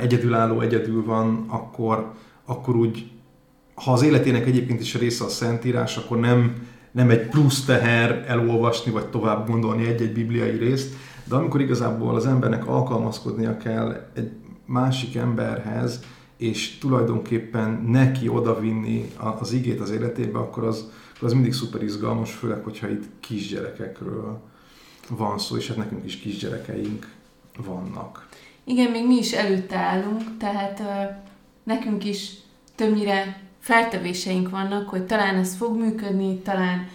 egyedülálló, 0.00 0.60
egyedül 0.60 1.04
van, 1.04 1.44
akkor, 1.48 2.12
akkor 2.44 2.76
úgy, 2.76 3.10
ha 3.76 3.92
az 3.92 4.02
életének 4.02 4.46
egyébként 4.46 4.80
is 4.80 4.94
része 4.94 5.24
a 5.24 5.28
Szentírás, 5.28 5.96
akkor 5.96 6.20
nem, 6.20 6.54
nem 6.90 7.10
egy 7.10 7.28
plusz 7.28 7.64
teher 7.64 8.24
elolvasni, 8.28 8.90
vagy 8.90 9.06
tovább 9.06 9.46
gondolni 9.50 9.86
egy-egy 9.86 10.12
bibliai 10.12 10.56
részt, 10.56 10.94
de 11.24 11.34
amikor 11.34 11.60
igazából 11.60 12.14
az 12.14 12.26
embernek 12.26 12.66
alkalmazkodnia 12.66 13.56
kell 13.56 14.10
egy 14.14 14.30
másik 14.66 15.16
emberhez, 15.16 16.00
és 16.36 16.78
tulajdonképpen 16.78 17.84
neki 17.86 18.28
odavinni 18.28 19.10
az 19.40 19.52
igét 19.52 19.80
az 19.80 19.90
életébe, 19.90 20.38
akkor 20.38 20.64
az, 20.64 20.90
az 21.20 21.32
mindig 21.32 21.52
szuper 21.52 21.82
izgalmas, 21.82 22.32
főleg, 22.32 22.62
hogyha 22.64 22.88
itt 22.88 23.04
kisgyerekekről 23.20 24.40
van 25.08 25.38
szó, 25.38 25.56
és 25.56 25.68
hát 25.68 25.76
nekünk 25.76 26.04
is 26.04 26.16
kisgyerekeink 26.16 27.12
vannak. 27.64 28.28
Igen, 28.64 28.90
még 28.90 29.06
mi 29.06 29.16
is 29.16 29.32
előtte 29.32 29.76
állunk, 29.76 30.22
tehát 30.38 30.80
uh, 30.80 31.16
nekünk 31.62 32.04
is 32.04 32.32
többnyire 32.74 33.45
feltevéseink 33.66 34.50
vannak, 34.50 34.88
hogy 34.88 35.02
talán 35.02 35.36
ez 35.36 35.56
fog 35.56 35.76
működni, 35.76 36.38
talán 36.38 36.88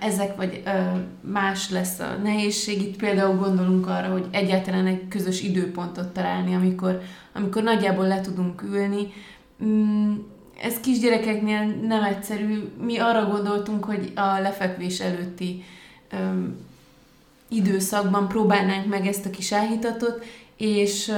ezek 0.00 0.36
vagy 0.36 0.62
más 1.20 1.70
lesz 1.70 1.98
a 1.98 2.16
nehézség. 2.22 2.82
Itt 2.82 2.96
például 2.96 3.36
gondolunk 3.36 3.86
arra, 3.86 4.12
hogy 4.12 4.26
egyáltalán 4.30 4.86
egy 4.86 5.08
közös 5.08 5.42
időpontot 5.42 6.08
találni, 6.08 6.54
amikor, 6.54 7.00
amikor 7.32 7.62
nagyjából 7.62 8.06
le 8.06 8.20
tudunk 8.20 8.62
ülni. 8.62 9.12
Mm, 9.64 10.14
ez 10.62 10.80
kisgyerekeknél 10.80 11.64
nem 11.64 12.02
egyszerű. 12.02 12.58
Mi 12.84 12.98
arra 12.98 13.26
gondoltunk, 13.26 13.84
hogy 13.84 14.12
a 14.14 14.40
lefekvés 14.40 15.00
előtti 15.00 15.64
időszakban 17.48 18.28
próbálnánk 18.28 18.86
meg 18.86 19.06
ezt 19.06 19.26
a 19.26 19.30
kis 19.30 19.52
áhítatot, 19.52 20.24
és, 20.56 21.12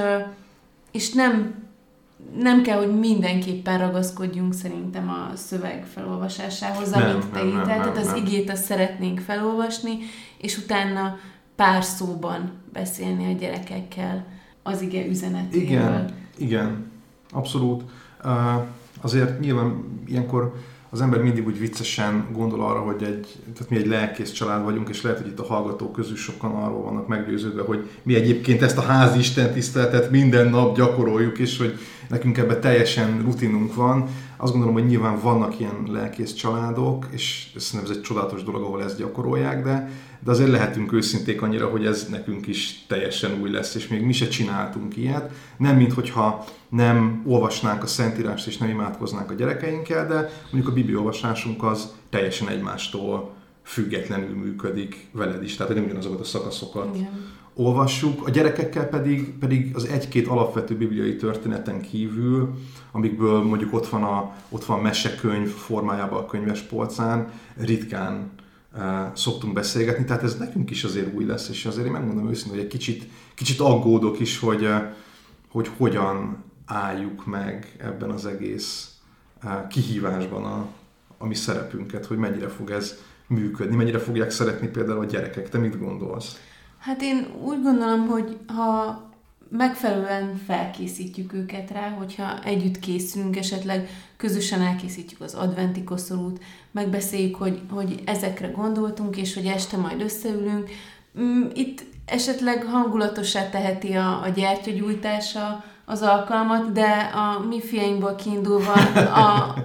és 0.91 1.11
nem 1.11 1.64
nem 2.39 2.61
kell, 2.61 2.77
hogy 2.77 2.99
mindenképpen 2.99 3.77
ragaszkodjunk 3.77 4.53
szerintem 4.53 5.09
a 5.09 5.35
szöveg 5.35 5.85
felolvasásához, 5.93 6.89
nem, 6.89 7.09
amit 7.09 7.25
te 7.25 7.43
nem, 7.43 7.63
Tehát 7.63 7.97
az 7.97 8.05
nem. 8.05 8.15
igét 8.15 8.49
azt 8.49 8.63
szeretnénk 8.63 9.19
felolvasni, 9.19 9.97
és 10.37 10.57
utána 10.57 11.17
pár 11.55 11.83
szóban 11.83 12.51
beszélni 12.73 13.33
a 13.33 13.37
gyerekekkel 13.37 14.25
az 14.63 14.81
ige 14.81 15.07
üzenetéről. 15.07 15.67
Igen, 15.67 16.13
igen, 16.37 16.91
abszolút. 17.31 17.83
Azért 19.01 19.39
nyilván 19.39 19.83
ilyenkor 20.07 20.53
az 20.89 21.01
ember 21.01 21.21
mindig 21.21 21.45
úgy 21.45 21.59
viccesen 21.59 22.27
gondol 22.31 22.61
arra, 22.61 22.79
hogy 22.79 23.03
egy, 23.03 23.35
tehát 23.53 23.69
mi 23.69 23.77
egy 23.77 23.87
lelkész 23.87 24.31
család 24.31 24.63
vagyunk, 24.63 24.89
és 24.89 25.01
lehet, 25.01 25.17
hogy 25.17 25.27
itt 25.27 25.39
a 25.39 25.45
hallgatók 25.45 25.93
közül 25.93 26.15
sokan 26.15 26.51
arról 26.51 26.83
vannak 26.83 27.07
meggyőződve, 27.07 27.61
hogy 27.61 27.89
mi 28.03 28.15
egyébként 28.15 28.61
ezt 28.61 28.77
a 28.77 28.81
házi 28.81 29.19
Isten 29.19 29.53
tiszteletet 29.53 30.11
minden 30.11 30.49
nap 30.49 30.75
gyakoroljuk, 30.75 31.37
és 31.37 31.57
hogy 31.57 31.77
nekünk 32.07 32.37
ebben 32.37 32.61
teljesen 32.61 33.21
rutinunk 33.21 33.75
van. 33.75 34.07
Azt 34.37 34.51
gondolom, 34.51 34.75
hogy 34.75 34.85
nyilván 34.85 35.19
vannak 35.19 35.59
ilyen 35.59 35.87
lelkész 35.87 36.33
családok, 36.33 37.07
és 37.11 37.51
szerintem 37.57 37.91
ez 37.91 37.97
egy 37.97 38.03
csodálatos 38.03 38.43
dolog, 38.43 38.63
ahol 38.63 38.83
ezt 38.83 38.97
gyakorolják, 38.97 39.63
de, 39.63 39.89
de 40.19 40.31
azért 40.31 40.49
lehetünk 40.49 40.93
őszinték 40.93 41.41
annyira, 41.41 41.67
hogy 41.67 41.85
ez 41.85 42.07
nekünk 42.09 42.47
is 42.47 42.85
teljesen 42.87 43.41
új 43.41 43.49
lesz, 43.49 43.75
és 43.75 43.87
még 43.87 44.05
mi 44.05 44.13
se 44.13 44.27
csináltunk 44.27 44.97
ilyet. 44.97 45.31
Nem, 45.57 45.75
mint 45.75 45.93
hogyha 45.93 46.45
nem 46.69 47.23
olvasnánk 47.25 47.83
a 47.83 47.87
Szentírást 47.87 48.47
és 48.47 48.57
nem 48.57 48.69
imádkoznánk 48.69 49.31
a 49.31 49.33
gyerekeinkkel, 49.33 50.07
de 50.07 50.29
mondjuk 50.51 50.67
a 50.67 50.75
Biblia 50.75 50.97
olvasásunk 50.97 51.63
az 51.63 51.93
teljesen 52.09 52.49
egymástól 52.49 53.33
függetlenül 53.63 54.35
működik 54.35 55.07
veled 55.11 55.43
is, 55.43 55.55
tehát 55.55 55.73
nem 55.73 55.83
ugyanazokat 55.83 56.19
a 56.19 56.23
szakaszokat 56.23 56.95
Igen 56.95 57.33
olvassuk, 57.55 58.27
a 58.27 58.29
gyerekekkel 58.29 58.87
pedig, 58.87 59.37
pedig 59.37 59.75
az 59.75 59.85
egy-két 59.85 60.27
alapvető 60.27 60.75
bibliai 60.75 61.15
történeten 61.15 61.81
kívül, 61.81 62.53
amikből 62.91 63.43
mondjuk 63.43 63.73
ott 63.73 63.87
van 63.87 64.03
a, 64.03 64.35
ott 64.49 64.65
van 64.65 64.79
mesekönyv 64.79 65.49
formájában 65.49 66.19
a 66.19 66.25
könyves 66.25 66.61
polcán, 66.61 67.31
ritkán 67.57 68.31
uh, 68.73 68.81
szoktunk 69.13 69.53
beszélgetni, 69.53 70.05
tehát 70.05 70.23
ez 70.23 70.37
nekünk 70.37 70.69
is 70.69 70.83
azért 70.83 71.13
új 71.13 71.25
lesz, 71.25 71.49
és 71.49 71.65
azért 71.65 71.85
én 71.85 71.91
megmondom 71.91 72.29
őszintén, 72.29 72.53
hogy 72.53 72.63
egy 72.63 72.71
kicsit, 72.71 73.07
kicsit 73.33 73.59
aggódok 73.59 74.19
is, 74.19 74.39
hogy, 74.39 74.63
uh, 74.63 74.81
hogy 75.49 75.69
hogyan 75.77 76.43
álljuk 76.65 77.25
meg 77.25 77.75
ebben 77.77 78.09
az 78.09 78.25
egész 78.25 78.93
uh, 79.43 79.67
kihívásban 79.67 80.43
a, 80.43 80.67
a 81.17 81.25
mi 81.25 81.35
szerepünket, 81.35 82.05
hogy 82.05 82.17
mennyire 82.17 82.47
fog 82.47 82.69
ez 82.69 82.97
működni, 83.27 83.75
mennyire 83.75 83.99
fogják 83.99 84.31
szeretni 84.31 84.67
például 84.67 84.99
a 84.99 85.05
gyerekek. 85.05 85.49
Te 85.49 85.57
mit 85.57 85.79
gondolsz? 85.79 86.37
Hát 86.85 87.01
én 87.01 87.27
úgy 87.43 87.61
gondolom, 87.61 88.07
hogy 88.07 88.37
ha 88.47 89.01
megfelelően 89.49 90.35
felkészítjük 90.45 91.33
őket 91.33 91.71
rá, 91.71 91.89
hogyha 91.89 92.43
együtt 92.43 92.79
készülünk, 92.79 93.37
esetleg 93.37 93.89
közösen 94.17 94.61
elkészítjük 94.61 95.21
az 95.21 95.33
adventi 95.33 95.83
koszorút, 95.83 96.39
megbeszéljük, 96.71 97.35
hogy, 97.35 97.61
hogy 97.69 98.01
ezekre 98.05 98.47
gondoltunk, 98.47 99.17
és 99.17 99.33
hogy 99.33 99.45
este 99.45 99.77
majd 99.77 100.01
összeülünk. 100.01 100.69
Mm, 101.19 101.43
itt 101.53 101.83
esetleg 102.05 102.63
hangulatossá 102.63 103.49
teheti 103.49 103.93
a, 103.93 104.21
a 104.21 104.29
gyertyagyújtása 104.29 105.63
az 105.85 106.01
alkalmat, 106.01 106.71
de 106.71 107.11
a 107.13 107.45
mi 107.47 107.61
fiainkból 107.61 108.15
kiindulva 108.15 108.73
a, 109.13 109.55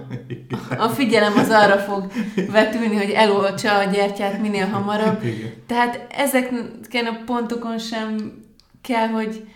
a 0.77 0.87
figyelem 0.87 1.33
az 1.37 1.49
arra 1.49 1.77
fog 1.77 2.11
vetülni, 2.51 2.95
hogy 2.95 3.09
eloltsa 3.09 3.77
a 3.77 3.83
gyertyát 3.83 4.41
minél 4.41 4.65
hamarabb. 4.65 5.23
Igen. 5.25 5.53
Tehát 5.67 6.07
ezeken 6.17 7.05
a 7.05 7.23
pontokon 7.25 7.77
sem 7.77 8.33
kell, 8.81 9.07
hogy, 9.07 9.47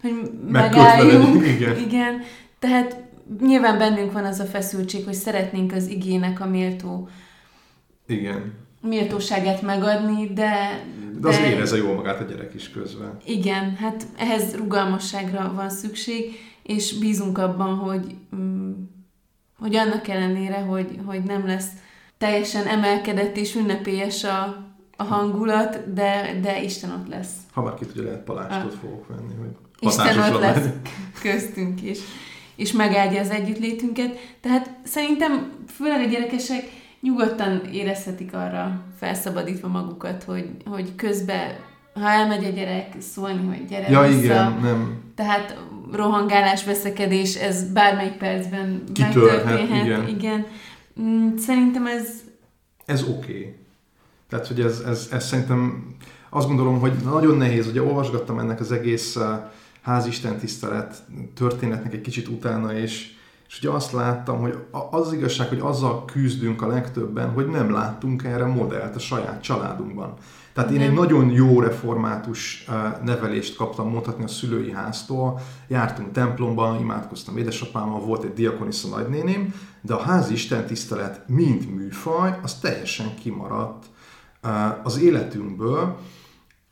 hogy 0.00 0.30
megálljunk. 0.48 1.46
Igen. 1.46 1.78
Igen. 1.78 2.22
Tehát 2.58 2.96
nyilván 3.40 3.78
bennünk 3.78 4.12
van 4.12 4.24
az 4.24 4.40
a 4.40 4.44
feszültség, 4.44 5.04
hogy 5.04 5.14
szeretnénk 5.14 5.72
az 5.72 5.86
igének 5.86 6.40
a 6.40 6.46
méltó 6.46 7.08
igen. 8.06 8.52
Méltóságát 8.86 9.62
megadni, 9.62 10.32
de... 10.32 10.84
De 11.20 11.28
az 11.28 11.38
érezze 11.38 11.76
jól 11.76 11.94
magát 11.94 12.20
a 12.20 12.24
gyerek 12.24 12.54
is 12.54 12.70
közben. 12.70 13.16
Igen, 13.24 13.74
hát 13.74 14.06
ehhez 14.16 14.56
rugalmasságra 14.56 15.52
van 15.54 15.70
szükség, 15.70 16.32
és 16.62 16.98
bízunk 16.98 17.38
abban, 17.38 17.74
hogy 17.74 18.14
mm, 18.36 18.72
hogy 19.58 19.76
annak 19.76 20.08
ellenére, 20.08 20.58
hogy, 20.58 20.98
hogy 21.04 21.22
nem 21.22 21.46
lesz 21.46 21.68
teljesen 22.18 22.66
emelkedett 22.66 23.36
és 23.36 23.54
ünnepélyes 23.54 24.24
a, 24.24 24.64
a 24.96 25.02
hangulat, 25.02 25.92
de, 25.92 26.38
de 26.42 26.62
Isten 26.62 26.90
ott 26.90 27.08
lesz. 27.08 27.32
Ha 27.52 27.62
már 27.62 27.74
ki 27.74 27.84
tudja, 27.84 28.02
lehet 28.02 28.24
palástot 28.24 28.72
a... 28.72 28.76
fogok 28.76 29.08
venni, 29.08 29.34
hogy 29.38 29.56
Isten 29.78 30.18
ott 30.18 30.40
lesz 30.40 30.56
lenni. 30.56 30.70
köztünk 31.22 31.82
is, 31.82 31.98
és 32.56 32.72
megáldja 32.72 33.20
az 33.20 33.30
együttlétünket. 33.30 34.18
Tehát 34.40 34.70
szerintem 34.82 35.52
főleg 35.68 36.00
a 36.00 36.10
gyerekesek 36.10 36.64
nyugodtan 37.06 37.60
érezhetik 37.72 38.34
arra 38.34 38.80
felszabadítva 38.98 39.68
magukat, 39.68 40.22
hogy, 40.22 40.50
hogy 40.64 40.94
közben 40.94 41.50
ha 41.94 42.08
elmegy 42.10 42.44
a 42.44 42.48
gyerek 42.48 42.94
szólni, 42.98 43.46
hogy 43.46 43.66
gyere 43.68 43.90
ja, 43.90 44.02
vissza. 44.02 44.22
igen, 44.22 44.58
nem. 44.62 45.02
Tehát 45.14 45.58
rohangálás, 45.92 46.64
veszekedés, 46.64 47.34
ez 47.34 47.72
bármelyik 47.72 48.12
percben 48.12 48.82
megtörténhet. 48.98 49.84
Igen. 49.84 50.08
igen. 50.08 50.46
Mm, 51.00 51.36
szerintem 51.36 51.86
ez... 51.86 52.08
Ez 52.84 53.02
oké. 53.02 53.12
Okay. 53.16 53.54
Tehát, 54.28 54.46
hogy 54.46 54.60
ez, 54.60 54.82
ez, 54.86 55.08
ez 55.12 55.26
szerintem 55.26 55.86
azt 56.30 56.46
gondolom, 56.46 56.80
hogy 56.80 56.92
nagyon 57.04 57.36
nehéz, 57.36 57.66
ugye 57.66 57.82
olvasgattam 57.82 58.38
ennek 58.38 58.60
az 58.60 58.72
egész 58.72 59.16
uh, 59.16 59.24
házisten 59.82 60.38
tisztelet 60.38 61.02
történetnek 61.34 61.94
egy 61.94 62.00
kicsit 62.00 62.28
utána, 62.28 62.78
és, 62.78 63.15
és 63.48 63.58
ugye 63.58 63.70
azt 63.70 63.92
láttam, 63.92 64.40
hogy 64.40 64.58
az, 64.70 65.06
az 65.06 65.12
igazság, 65.12 65.48
hogy 65.48 65.60
azzal 65.60 66.04
küzdünk 66.04 66.62
a 66.62 66.66
legtöbben, 66.66 67.30
hogy 67.30 67.46
nem 67.46 67.70
láttunk 67.70 68.24
erre 68.24 68.46
modellt 68.46 68.96
a 68.96 68.98
saját 68.98 69.42
családunkban. 69.42 70.14
Tehát 70.52 70.70
én 70.70 70.80
egy 70.80 70.92
nagyon 70.92 71.30
jó 71.30 71.60
református 71.60 72.64
nevelést 73.04 73.56
kaptam 73.56 73.88
mondhatni 73.88 74.24
a 74.24 74.28
szülői 74.28 74.70
háztól. 74.70 75.40
Jártunk 75.68 76.12
templomba, 76.12 76.76
imádkoztam 76.80 77.36
édesapámmal, 77.36 78.00
volt 78.00 78.24
egy 78.24 78.32
diakonisza 78.32 78.88
nagynéném, 78.88 79.54
de 79.80 79.94
a 79.94 80.02
házi 80.02 80.32
istentisztelet 80.32 81.28
mint 81.28 81.74
műfaj, 81.74 82.38
az 82.42 82.54
teljesen 82.54 83.14
kimaradt 83.14 83.84
az 84.82 84.98
életünkből, 84.98 85.96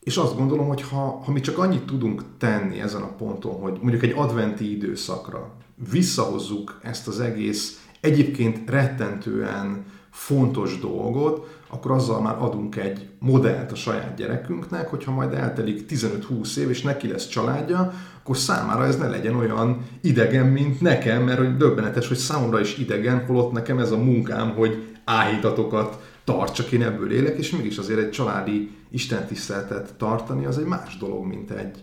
és 0.01 0.17
azt 0.17 0.37
gondolom, 0.37 0.69
hogy 0.69 0.83
ha, 0.83 1.23
ha 1.25 1.33
mi 1.33 1.41
csak 1.41 1.59
annyit 1.59 1.87
tudunk 1.87 2.23
tenni 2.39 2.81
ezen 2.81 3.03
a 3.03 3.15
ponton, 3.15 3.61
hogy 3.61 3.79
mondjuk 3.81 4.03
egy 4.03 4.15
adventi 4.17 4.77
időszakra 4.77 5.53
visszahozzuk 5.91 6.79
ezt 6.83 7.09
az 7.09 7.21
egész 7.21 7.85
egyébként 8.01 8.71
rettentően 8.71 9.85
fontos 10.11 10.79
dolgot, 10.79 11.59
akkor 11.71 11.91
azzal 11.91 12.21
már 12.21 12.37
adunk 12.39 12.77
egy 12.77 13.09
modellt 13.19 13.73
a 13.73 13.75
saját 13.75 14.17
gyerekünknek, 14.17 14.89
hogyha 14.89 15.13
majd 15.13 15.33
eltelik 15.33 15.85
15-20 15.89 16.57
év, 16.57 16.71
és 16.71 16.83
neki 16.83 17.09
lesz 17.09 17.29
családja, 17.29 17.93
akkor 18.19 18.37
számára 18.37 18.85
ez 18.87 18.97
ne 18.97 19.09
legyen 19.09 19.35
olyan 19.35 19.87
idegen, 20.01 20.47
mint 20.47 20.81
nekem, 20.81 21.23
mert 21.23 21.39
hogy 21.39 21.57
döbbenetes, 21.57 22.09
hogy 22.09 22.17
számomra 22.17 22.61
is 22.61 22.79
idegen, 22.79 23.27
holott 23.27 23.53
nekem 23.53 23.79
ez 23.79 23.91
a 23.91 23.97
munkám, 23.97 24.51
hogy 24.51 24.97
áhítatokat 25.05 26.03
tart, 26.25 26.55
csak 26.55 26.73
én 26.73 26.83
ebből 26.83 27.13
élek, 27.13 27.39
és 27.39 27.51
mégis 27.51 27.79
azért 27.79 28.01
egy 28.01 28.11
családi 28.11 28.71
istentiszteletet 28.91 29.95
tartani, 29.95 30.45
az 30.45 30.59
egy 30.59 30.67
más 30.67 30.97
dolog, 30.99 31.27
mint 31.27 31.51
egy, 31.51 31.83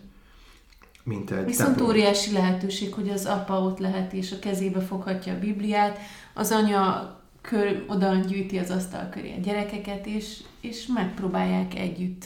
mint 1.04 1.30
egy 1.30 1.44
Viszont 1.44 1.68
templom. 1.68 1.88
óriási 1.88 2.32
lehetőség, 2.32 2.94
hogy 2.94 3.08
az 3.08 3.24
apa 3.24 3.60
ott 3.60 3.78
lehet, 3.78 4.12
és 4.12 4.32
a 4.32 4.38
kezébe 4.38 4.80
foghatja 4.80 5.32
a 5.32 5.38
Bibliát, 5.38 5.98
az 6.34 6.50
anya 6.50 7.16
kör, 7.40 7.84
oda 7.88 8.14
gyűjti 8.14 8.58
az 8.58 8.70
asztal 8.70 9.08
köré 9.10 9.34
a 9.38 9.40
gyerekeket, 9.40 10.06
és, 10.06 10.36
és 10.60 10.86
megpróbálják 10.94 11.74
együtt. 11.74 12.24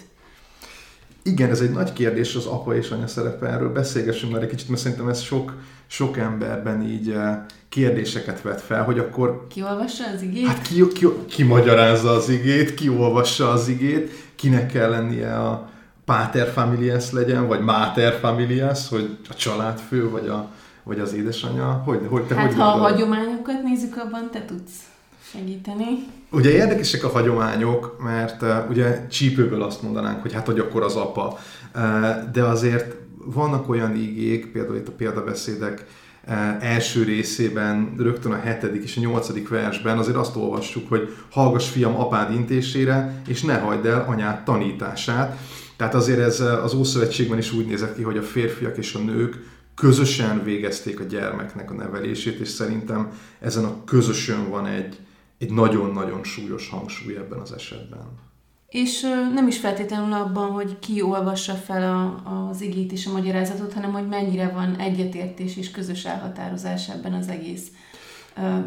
Igen, 1.23 1.50
ez 1.50 1.61
egy 1.61 1.71
nagy 1.71 1.92
kérdés 1.92 2.35
az 2.35 2.47
apa 2.47 2.76
és 2.76 2.90
anya 2.90 3.06
szerepe, 3.06 3.47
erről 3.47 3.73
beszélgessünk 3.73 4.33
már 4.33 4.42
egy 4.42 4.49
kicsit, 4.49 4.68
mert 4.68 4.80
szerintem 4.80 5.09
ez 5.09 5.21
sok, 5.21 5.54
sok 5.87 6.16
emberben 6.18 6.83
így 6.83 7.11
eh, 7.11 7.38
kérdéseket 7.68 8.42
vet 8.42 8.61
fel, 8.61 8.85
hogy 8.85 8.99
akkor 8.99 9.47
Ki 9.50 9.62
olvassa 9.62 10.04
az 10.14 10.23
igét? 10.23 10.47
hát 10.47 10.62
ki, 10.62 10.88
ki, 10.88 11.06
ki 11.28 11.42
magyarázza 11.42 12.11
az 12.11 12.28
igét, 12.28 12.75
ki 12.75 12.88
olvassa 12.88 13.50
az 13.50 13.68
igét, 13.68 14.11
kinek 14.35 14.73
kell 14.73 14.90
lennie 14.90 15.35
a 15.42 15.71
pater 16.06 16.48
familias 16.52 17.10
legyen, 17.10 17.46
vagy 17.46 17.60
mater 17.60 18.18
familias, 18.20 18.88
hogy 18.88 19.18
a 19.28 19.34
családfő, 19.34 20.10
vagy, 20.10 20.28
a, 20.28 20.50
vagy 20.82 21.00
az 21.00 21.12
édesanyja, 21.12 21.82
hogy, 21.84 22.00
hogy 22.08 22.22
te 22.22 22.34
hát 22.34 22.46
hogy 22.46 22.56
ha 22.56 22.64
a 22.64 22.70
gondolod? 22.70 22.92
hagyományokat 22.92 23.62
nézzük, 23.62 23.96
abban 23.96 24.28
te 24.32 24.44
tudsz 24.44 24.72
segíteni. 25.32 25.84
Ugye 26.30 26.50
érdekesek 26.50 27.04
a 27.04 27.08
hagyományok, 27.08 27.96
mert 28.02 28.42
uh, 28.42 28.70
ugye 28.70 29.06
csípőből 29.06 29.62
azt 29.62 29.82
mondanánk, 29.82 30.22
hogy 30.22 30.32
hát, 30.32 30.46
hogy 30.46 30.58
akkor 30.58 30.82
az 30.82 30.96
apa. 30.96 31.38
Uh, 31.75 31.82
de 32.32 32.42
azért 32.42 32.94
vannak 33.25 33.68
olyan 33.68 33.96
igék, 33.96 34.52
például 34.52 34.76
itt 34.76 34.88
a 34.88 34.92
példabeszédek 34.92 35.86
uh, 36.28 36.34
első 36.64 37.02
részében, 37.02 37.94
rögtön 37.98 38.32
a 38.32 38.40
hetedik 38.40 38.82
és 38.82 38.96
a 38.96 39.00
nyolcadik 39.00 39.48
versben 39.48 39.98
azért 39.98 40.16
azt 40.16 40.36
olvassuk, 40.36 40.88
hogy 40.88 41.16
hallgass 41.30 41.68
fiam 41.68 41.96
apád 41.96 42.32
intésére, 42.32 43.22
és 43.28 43.42
ne 43.42 43.58
hagyd 43.58 43.86
el 43.86 44.04
anyád 44.08 44.42
tanítását. 44.42 45.38
Tehát 45.76 45.95
azért 45.95 46.18
ez 46.18 46.40
uh, 46.40 46.64
az 46.64 46.75
Ószövetségben 46.75 47.38
is 47.38 47.52
úgy 47.52 47.66
nézett 47.66 47.97
ki, 47.97 48.02
hogy 48.02 48.16
a 48.16 48.23
férfiak 48.23 48.76
és 48.76 48.95
a 48.95 48.99
nők 48.99 49.54
közösen 49.75 50.45
végezték 50.45 51.00
a 51.00 51.04
gyermeknek 51.04 51.71
a 51.71 51.75
nevelését, 51.75 52.38
és 52.38 52.49
szerintem 52.49 53.11
ezen 53.40 53.64
a 53.64 53.85
közösön 53.85 54.50
van 54.50 54.66
egy, 54.66 54.99
egy 55.38 55.50
nagyon-nagyon 55.50 56.25
súlyos 56.25 56.68
hangsúly 56.68 57.16
ebben 57.16 57.38
az 57.38 57.52
esetben. 57.52 58.25
És 58.68 59.00
nem 59.35 59.47
is 59.47 59.59
feltétlenül 59.59 60.12
abban, 60.12 60.50
hogy 60.50 60.78
ki 60.78 61.02
olvassa 61.02 61.54
fel 61.54 61.83
a, 61.83 62.49
az 62.49 62.61
igét 62.61 62.92
és 62.92 63.06
a 63.06 63.12
magyarázatot, 63.12 63.73
hanem 63.73 63.92
hogy 63.92 64.09
mennyire 64.09 64.49
van 64.49 64.76
egyetértés 64.76 65.56
és 65.56 65.71
közös 65.71 66.04
elhatározás 66.04 66.88
ebben 66.88 67.12
az 67.12 67.28
egész 67.28 67.66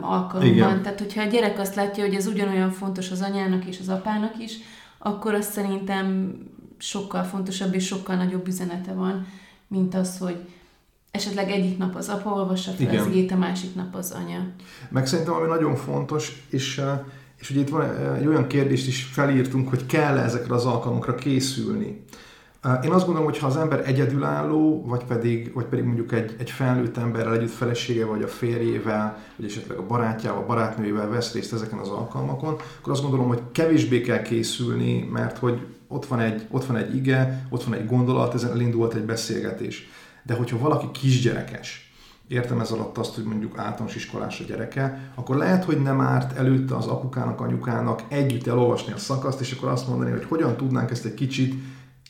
alkalomban. 0.02 0.54
Igen. 0.54 0.82
Tehát, 0.82 1.00
hogyha 1.00 1.22
a 1.22 1.28
gyerek 1.28 1.60
azt 1.60 1.76
látja, 1.76 2.06
hogy 2.06 2.14
ez 2.14 2.28
ugyanolyan 2.28 2.72
fontos 2.72 3.12
az 3.12 3.22
anyának 3.22 3.66
és 3.66 3.80
az 3.80 3.90
apának 3.90 4.34
is, 4.44 4.54
akkor 4.98 5.34
azt 5.34 5.52
szerintem 5.52 6.34
sokkal 6.80 7.24
fontosabb 7.24 7.74
és 7.74 7.86
sokkal 7.86 8.16
nagyobb 8.16 8.48
üzenete 8.48 8.94
van, 8.94 9.28
mint 9.68 9.96
az, 9.96 10.18
hogy 10.18 10.38
esetleg 11.12 11.50
egyik 11.52 11.78
nap 11.78 11.96
az 11.96 12.10
apa 12.10 12.30
olvassa 12.30 12.72
fel 12.72 12.82
Igen. 12.82 13.00
az 13.00 13.08
igét, 13.08 13.32
a 13.32 13.38
másik 13.38 13.76
nap 13.76 13.96
az 13.96 14.12
anya. 14.12 14.48
Meg 14.90 15.08
szerintem 15.08 15.34
ami 15.34 15.48
nagyon 15.48 15.76
fontos, 15.76 16.44
és, 16.50 16.78
eh, 16.78 17.00
és 17.40 17.50
ugye 17.50 17.60
itt 17.60 17.70
van 17.70 18.14
egy 18.16 18.28
olyan 18.28 18.48
kérdést 18.48 18.88
is 18.88 19.04
felírtunk, 19.04 19.70
hogy 19.70 19.86
kell 19.86 20.18
-e 20.18 20.24
ezekre 20.24 20.54
az 20.54 20.66
alkalmakra 20.66 21.16
készülni. 21.16 22.04
Eh, 22.62 22.80
Én 22.84 22.92
azt 22.92 23.06
gondolom, 23.06 23.30
hogy 23.30 23.40
ha 23.40 23.48
az 23.48 23.58
ember 23.58 23.88
egyedülálló, 23.88 24.86
vagy 24.86 25.04
pedig, 25.04 25.54
vagy 25.54 25.66
pedig 25.66 25.86
mondjuk 25.86 26.12
egy, 26.12 26.36
egy 26.40 26.52
felnőtt 26.52 26.98
emberrel 26.98 27.34
együtt 27.34 27.52
felesége, 27.52 28.06
vagy 28.06 28.22
a 28.22 28.28
férjével, 28.28 29.18
vagy 29.36 29.46
esetleg 29.46 29.78
a 29.78 29.86
barátjával, 29.86 30.46
barátnőjével 30.46 31.10
vesz 31.10 31.34
részt 31.34 31.54
ezeken 31.54 31.80
az 31.80 31.90
alkalmakon, 31.90 32.56
akkor 32.80 32.94
azt 32.94 33.02
gondolom, 33.02 33.28
hogy 33.28 33.42
kevésbé 33.52 34.02
kell 34.02 34.22
készülni, 34.22 35.10
mert 35.12 35.38
hogy 35.38 35.66
ott 35.92 36.06
van 36.06 36.20
egy, 36.20 36.46
ott 36.50 36.66
van 36.66 36.78
egy 36.78 36.96
ige, 36.96 37.46
ott 37.50 37.64
van 37.64 37.74
egy 37.74 37.86
gondolat, 37.86 38.34
ezen 38.34 38.52
elindult 38.52 38.94
egy 38.94 39.06
beszélgetés. 39.06 39.90
De 40.24 40.34
hogyha 40.34 40.58
valaki 40.58 40.88
kisgyerekes, 40.92 41.94
értem 42.28 42.60
ez 42.60 42.72
alatt 42.72 42.98
azt, 42.98 43.16
hogy 43.16 43.24
mondjuk 43.24 43.58
általános 43.58 43.96
iskolás 43.96 44.40
a 44.40 44.44
gyereke, 44.44 45.12
akkor 45.16 45.36
lehet, 45.36 45.64
hogy 45.64 45.82
nem 45.82 46.02
árt 46.02 46.38
előtte 46.38 46.76
az 46.76 46.88
apukának, 46.88 47.42
anyukának 47.42 48.04
együtt 48.08 48.48
elolvasni 48.48 48.94
a 48.94 48.98
szakaszt, 48.98 49.42
és 49.42 49.52
akkor 49.52 49.70
azt 49.70 49.88
mondani, 49.88 50.12
hogy 50.12 50.26
hogyan 50.26 50.58
tudnánk 50.58 50.92
ezt 50.92 51.06
egy 51.06 51.14
kicsit 51.14 51.54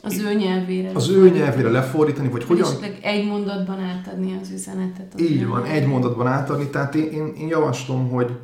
Az 0.04 0.18
ő 0.18 0.34
nyelvére. 0.34 0.92
az 0.94 1.10
ő 1.10 1.30
nyelvére 1.30 1.70
lefordítani, 1.70 2.30
vagy 2.30 2.44
hogyan... 2.44 2.68
esetleg 2.68 3.00
egy 3.02 3.28
mondatban 3.28 3.80
átadni 3.80 4.40
az 4.42 4.50
üzenetet. 4.50 5.14
az 5.14 5.22
Így 5.22 5.48
van, 5.48 5.64
egy 5.64 5.88
mondatban 5.88 6.28
átadni. 6.28 6.68
Tehát 6.68 6.96
én, 6.96 7.12
én, 7.12 7.34
én 7.38 7.48
javaslom, 7.48 8.10
hogy, 8.10 8.38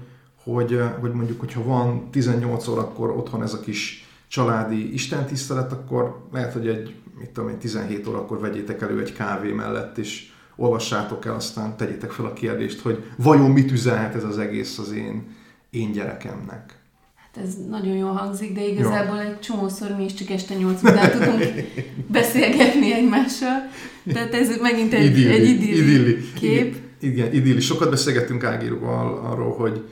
hogy, 0.43 0.81
hogy 0.99 1.11
mondjuk, 1.11 1.39
hogyha 1.39 1.63
van 1.63 2.09
18 2.11 2.67
órakor 2.67 3.09
otthon 3.09 3.43
ez 3.43 3.53
a 3.53 3.59
kis 3.59 4.04
családi 4.35 4.93
istentisztelet, 4.93 5.71
akkor 5.71 6.27
lehet, 6.31 6.53
hogy 6.53 6.67
egy, 6.67 6.95
mit 7.19 7.29
tudom 7.29 7.49
én, 7.49 7.57
17 7.57 8.07
órakor 8.07 8.39
vegyétek 8.39 8.81
elő 8.81 8.99
egy 8.99 9.13
kávé 9.13 9.51
mellett, 9.51 9.97
és 9.97 10.29
olvassátok 10.55 11.25
el, 11.25 11.35
aztán 11.35 11.77
tegyétek 11.77 12.11
fel 12.11 12.25
a 12.25 12.33
kérdést, 12.33 12.79
hogy 12.79 13.03
vajon 13.17 13.51
mit 13.51 13.71
üzenhet 13.71 14.15
ez 14.15 14.23
az 14.23 14.37
egész 14.37 14.77
az 14.77 14.91
én, 14.91 15.35
én 15.69 15.91
gyerekemnek. 15.91 16.79
Hát 17.15 17.43
ez 17.45 17.53
nagyon 17.69 17.95
jól 17.95 18.11
hangzik, 18.11 18.53
de 18.53 18.67
igazából 18.67 19.19
egy 19.19 19.39
csomószor 19.39 19.95
mi 19.97 20.03
is 20.03 20.13
csak 20.13 20.29
este 20.29 20.55
nyolc 20.55 20.83
után 20.83 21.11
tudunk 21.11 21.43
beszélgetni 22.19 22.93
egymással. 22.93 23.69
Tehát 24.13 24.33
ez 24.33 24.57
megint 24.61 24.93
egy 24.93 25.05
idilli, 25.05 25.33
egy 25.33 25.49
idilli, 25.49 25.77
idilli. 25.77 26.17
kép. 26.33 26.75
Igen, 26.99 27.33
idilli. 27.33 27.59
Sokat 27.59 27.89
beszélgettünk 27.89 28.43
Ágíróval 28.43 29.17
arról, 29.25 29.53
hogy, 29.53 29.85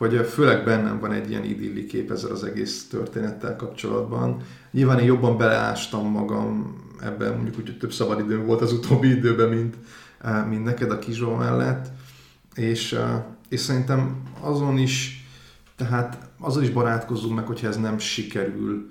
hogy 0.00 0.26
főleg 0.26 0.64
bennem 0.64 0.98
van 1.00 1.12
egy 1.12 1.30
ilyen 1.30 1.44
idilli 1.44 1.86
kép 1.86 2.10
ezzel 2.10 2.30
az 2.30 2.44
egész 2.44 2.88
történettel 2.88 3.56
kapcsolatban. 3.56 4.42
Nyilván 4.70 4.98
én 4.98 5.04
jobban 5.04 5.36
beleástam 5.36 6.10
magam 6.10 6.76
ebben, 7.00 7.34
mondjuk 7.34 7.58
úgy, 7.58 7.66
hogy 7.66 7.78
több 7.78 7.92
szabadidőm 7.92 8.46
volt 8.46 8.60
az 8.60 8.72
utóbbi 8.72 9.08
időben, 9.08 9.48
mint, 9.48 9.76
mint 10.48 10.64
neked 10.64 10.90
a 10.90 10.98
Kizsó 10.98 11.34
mellett. 11.34 11.86
És, 12.54 12.98
és 13.48 13.60
szerintem 13.60 14.22
azon 14.40 14.78
is, 14.78 15.26
tehát 15.76 16.30
azon 16.38 16.62
is 16.62 16.70
barátkozzunk 16.70 17.34
meg, 17.34 17.46
hogyha 17.46 17.68
ez 17.68 17.76
nem 17.76 17.98
sikerül 17.98 18.90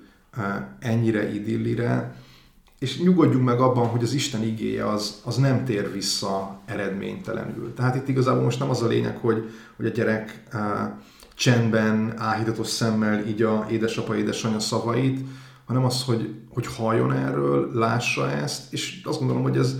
ennyire 0.78 1.34
idillire, 1.34 2.14
és 2.80 2.98
nyugodjunk 3.00 3.44
meg 3.44 3.60
abban, 3.60 3.86
hogy 3.86 4.02
az 4.02 4.12
Isten 4.12 4.42
igéje 4.42 4.88
az, 4.88 5.20
az 5.24 5.36
nem 5.36 5.64
tér 5.64 5.92
vissza 5.92 6.60
eredménytelenül. 6.66 7.74
Tehát 7.74 7.96
itt 7.96 8.08
igazából 8.08 8.42
most 8.42 8.58
nem 8.58 8.70
az 8.70 8.82
a 8.82 8.86
lényeg, 8.86 9.16
hogy, 9.16 9.50
hogy 9.76 9.86
a 9.86 9.88
gyerek 9.88 10.42
uh, 10.52 10.60
csendben, 11.34 12.14
áhítatos 12.16 12.66
szemmel 12.66 13.26
így 13.26 13.42
a 13.42 13.66
édesapa, 13.70 14.16
édesanyja 14.16 14.60
szavait, 14.60 15.20
hanem 15.64 15.84
az, 15.84 16.02
hogy, 16.04 16.34
hogy 16.48 16.66
halljon 16.66 17.12
erről, 17.12 17.70
lássa 17.74 18.30
ezt, 18.30 18.72
és 18.72 19.00
azt 19.04 19.18
gondolom, 19.18 19.42
hogy 19.42 19.56
ez 19.56 19.76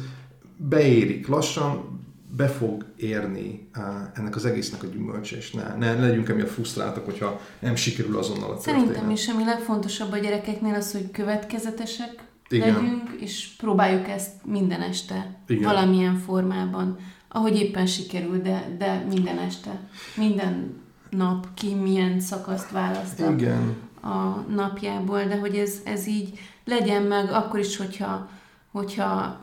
beérik 0.56 1.28
lassan, 1.28 1.98
be 2.36 2.48
fog 2.48 2.84
érni 2.96 3.68
uh, 3.76 3.84
ennek 4.14 4.36
az 4.36 4.44
egésznek 4.44 4.82
a 4.82 4.86
gyümölcse, 4.86 5.36
és 5.36 5.50
ne, 5.50 5.74
ne 5.76 6.00
legyünk 6.00 6.28
emiatt 6.28 6.50
frusztráltak, 6.50 7.04
hogyha 7.04 7.40
nem 7.58 7.74
sikerül 7.74 8.18
azonnal 8.18 8.50
a 8.50 8.58
Szerintem 8.58 8.92
történet. 8.92 9.18
is, 9.18 9.28
ami 9.28 9.44
legfontosabb 9.44 10.12
a 10.12 10.18
gyerekeknél 10.18 10.74
az, 10.74 10.92
hogy 10.92 11.10
következetesek 11.10 12.28
Igen. 12.52 12.74
legyünk, 12.74 13.10
és 13.20 13.48
próbáljuk 13.58 14.08
ezt 14.08 14.30
minden 14.44 14.80
este, 14.80 15.36
Igen. 15.46 15.62
valamilyen 15.62 16.16
formában, 16.16 16.96
ahogy 17.28 17.56
éppen 17.56 17.86
sikerül, 17.86 18.42
de, 18.42 18.74
de 18.78 19.04
minden 19.08 19.38
este, 19.38 19.80
minden 20.16 20.74
nap 21.10 21.46
ki 21.54 21.74
milyen 21.74 22.20
szakaszt 22.20 22.70
választ 22.70 23.20
a, 23.20 23.30
Igen. 23.30 23.76
a 24.02 24.44
napjából, 24.54 25.22
de 25.24 25.38
hogy 25.38 25.54
ez, 25.56 25.80
ez 25.84 26.06
így 26.06 26.38
legyen 26.64 27.02
meg, 27.02 27.30
akkor 27.32 27.58
is, 27.58 27.76
hogyha, 27.76 28.28
hogyha 28.72 29.40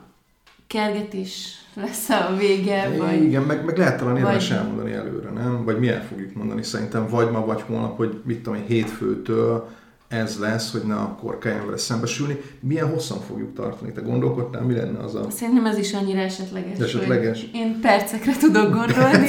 kergetés 0.66 1.54
lesz 1.74 2.08
a 2.08 2.34
vége, 2.38 2.96
vagy 2.98 3.22
Igen, 3.22 3.42
meg, 3.42 3.64
meg 3.64 3.76
lehet 3.78 3.98
talán 3.98 4.16
érdemes 4.16 4.48
vagy- 4.48 4.58
elmondani 4.58 4.92
előre, 4.92 5.30
nem? 5.30 5.64
Vagy 5.64 5.78
mi 5.78 5.88
el 5.88 6.04
fogjuk 6.04 6.34
mondani 6.34 6.62
szerintem, 6.62 7.06
vagy 7.08 7.30
ma, 7.30 7.44
vagy 7.44 7.60
holnap, 7.60 7.96
hogy 7.96 8.20
mit 8.24 8.42
tudom 8.42 8.58
én, 8.58 8.66
hétfőtől 8.66 9.68
ez 10.08 10.38
lesz, 10.38 10.72
hogy 10.72 10.82
ne 10.82 10.94
akkor 10.94 11.38
kelljen 11.38 11.64
vele 11.64 11.76
szembesülni. 11.76 12.40
Milyen 12.60 12.88
hosszan 12.90 13.20
fogjuk 13.20 13.54
tartani? 13.54 13.92
Te 13.92 14.00
gondolkodtál, 14.00 14.62
mi 14.62 14.74
lenne 14.74 14.98
az 14.98 15.14
a... 15.14 15.30
Szerintem 15.30 15.66
ez 15.66 15.78
is 15.78 15.92
annyira 15.92 16.20
esetleges, 16.20 16.78
Esetleges? 16.78 17.48
én 17.52 17.80
percekre 17.80 18.36
tudok 18.36 18.72
gondolni, 18.72 19.28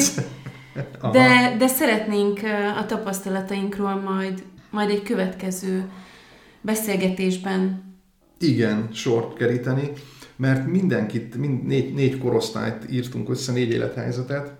de, 1.11 1.55
de 1.57 1.67
szeretnénk 1.67 2.39
a 2.77 2.85
tapasztalatainkról 2.85 3.95
majd, 3.95 4.43
majd 4.69 4.89
egy 4.89 5.03
következő 5.03 5.89
beszélgetésben 6.61 7.83
Igen, 8.39 8.89
sort 8.93 9.37
keríteni, 9.37 9.91
mert 10.35 10.67
mindenkit, 10.67 11.35
mind, 11.35 11.65
négy, 11.65 11.93
négy 11.93 12.17
korosztályt 12.17 12.91
írtunk 12.91 13.29
össze, 13.29 13.51
négy 13.51 13.69
élethelyzetet, 13.69 14.53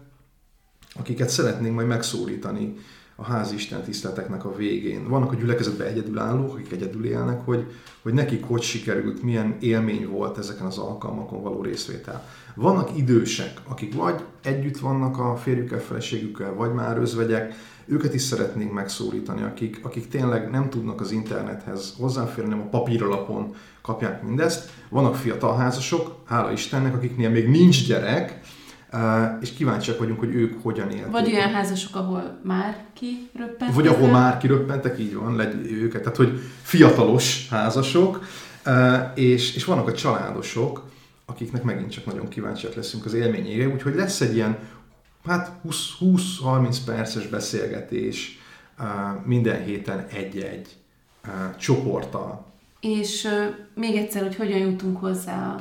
akiket 0.95 1.29
szeretnénk 1.29 1.75
majd 1.75 1.88
megszólítani 1.88 2.75
a 3.19 3.23
házi 3.23 3.55
Isten 3.55 3.84
tiszteleteknek 3.84 4.45
a 4.45 4.55
végén. 4.55 5.08
Vannak 5.08 5.32
a 5.32 5.36
gyülekezetben 5.36 5.88
egyedülállók, 5.88 6.53
akik 6.53 6.71
egyedül 6.71 7.05
élnek, 7.05 7.45
hogy, 7.45 7.65
hogy 8.01 8.13
nekik 8.13 8.43
hogy 8.43 8.62
sikerült, 8.62 9.23
milyen 9.23 9.58
élmény 9.60 10.08
volt 10.08 10.38
ezeken 10.38 10.65
az 10.65 10.77
alkalmakon 10.77 11.43
való 11.43 11.62
részvétel. 11.62 12.27
Vannak 12.55 12.97
idősek, 12.97 13.62
akik 13.67 13.95
vagy 13.95 14.23
együtt 14.43 14.77
vannak 14.77 15.19
a 15.19 15.36
férjükkel, 15.36 15.79
feleségükkel, 15.79 16.53
vagy 16.53 16.73
már 16.73 16.97
özvegyek, 16.97 17.53
őket 17.86 18.13
is 18.13 18.21
szeretnénk 18.21 18.73
megszólítani, 18.73 19.41
akik, 19.41 19.79
akik 19.84 20.08
tényleg 20.08 20.49
nem 20.49 20.69
tudnak 20.69 21.01
az 21.01 21.12
internethez 21.12 21.93
hozzáférni, 21.97 22.49
nem 22.49 22.62
a 22.62 22.69
papíralapon 22.69 23.55
kapják 23.82 24.23
mindezt. 24.23 24.71
Vannak 24.89 25.15
fiatal 25.15 25.58
házasok, 25.58 26.15
hála 26.25 26.51
Istennek, 26.51 26.93
akiknél 26.93 27.29
még 27.29 27.49
nincs 27.49 27.88
gyerek, 27.88 28.38
és 29.41 29.54
kíváncsiak 29.54 29.99
vagyunk, 29.99 30.19
hogy 30.19 30.36
ők 30.36 30.63
hogyan 30.63 30.89
élték. 30.89 31.12
Vagy 31.12 31.34
olyan 31.34 31.54
házasok, 31.54 31.95
ahol 31.95 32.39
már 32.43 32.86
kiröppentek. 32.93 33.73
Vagy 33.73 33.88
ahol 33.88 34.10
már 34.10 34.38
kiröppentek, 34.38 34.99
így 34.99 35.15
van, 35.15 35.36
legy 35.36 35.71
őket, 35.71 36.02
tehát 36.02 36.17
hogy 36.17 36.39
fiatalos 36.62 37.47
házasok, 37.49 38.25
és, 39.15 39.56
és 39.56 39.65
vannak 39.65 39.88
a 39.88 39.93
családosok, 39.93 40.88
akiknek 41.25 41.63
megint 41.63 41.91
csak 41.91 42.06
nagyon 42.06 42.28
kíváncsiak 42.28 42.73
leszünk 42.73 43.06
az 43.06 43.13
élményére, 43.13 43.67
úgyhogy 43.67 43.95
lesz 43.95 44.21
egy 44.21 44.36
ilyen 44.36 44.58
hát 45.25 45.52
20-30 46.02 46.78
perces 46.86 47.28
beszélgetés 47.28 48.39
minden 49.23 49.63
héten 49.63 50.06
egy-egy 50.13 50.67
csoporttal. 51.58 52.45
És 52.82 53.28
még 53.75 53.95
egyszer, 53.95 54.21
hogy 54.21 54.36
hogyan 54.36 54.60
jutunk 54.60 54.97
hozzá 54.97 55.60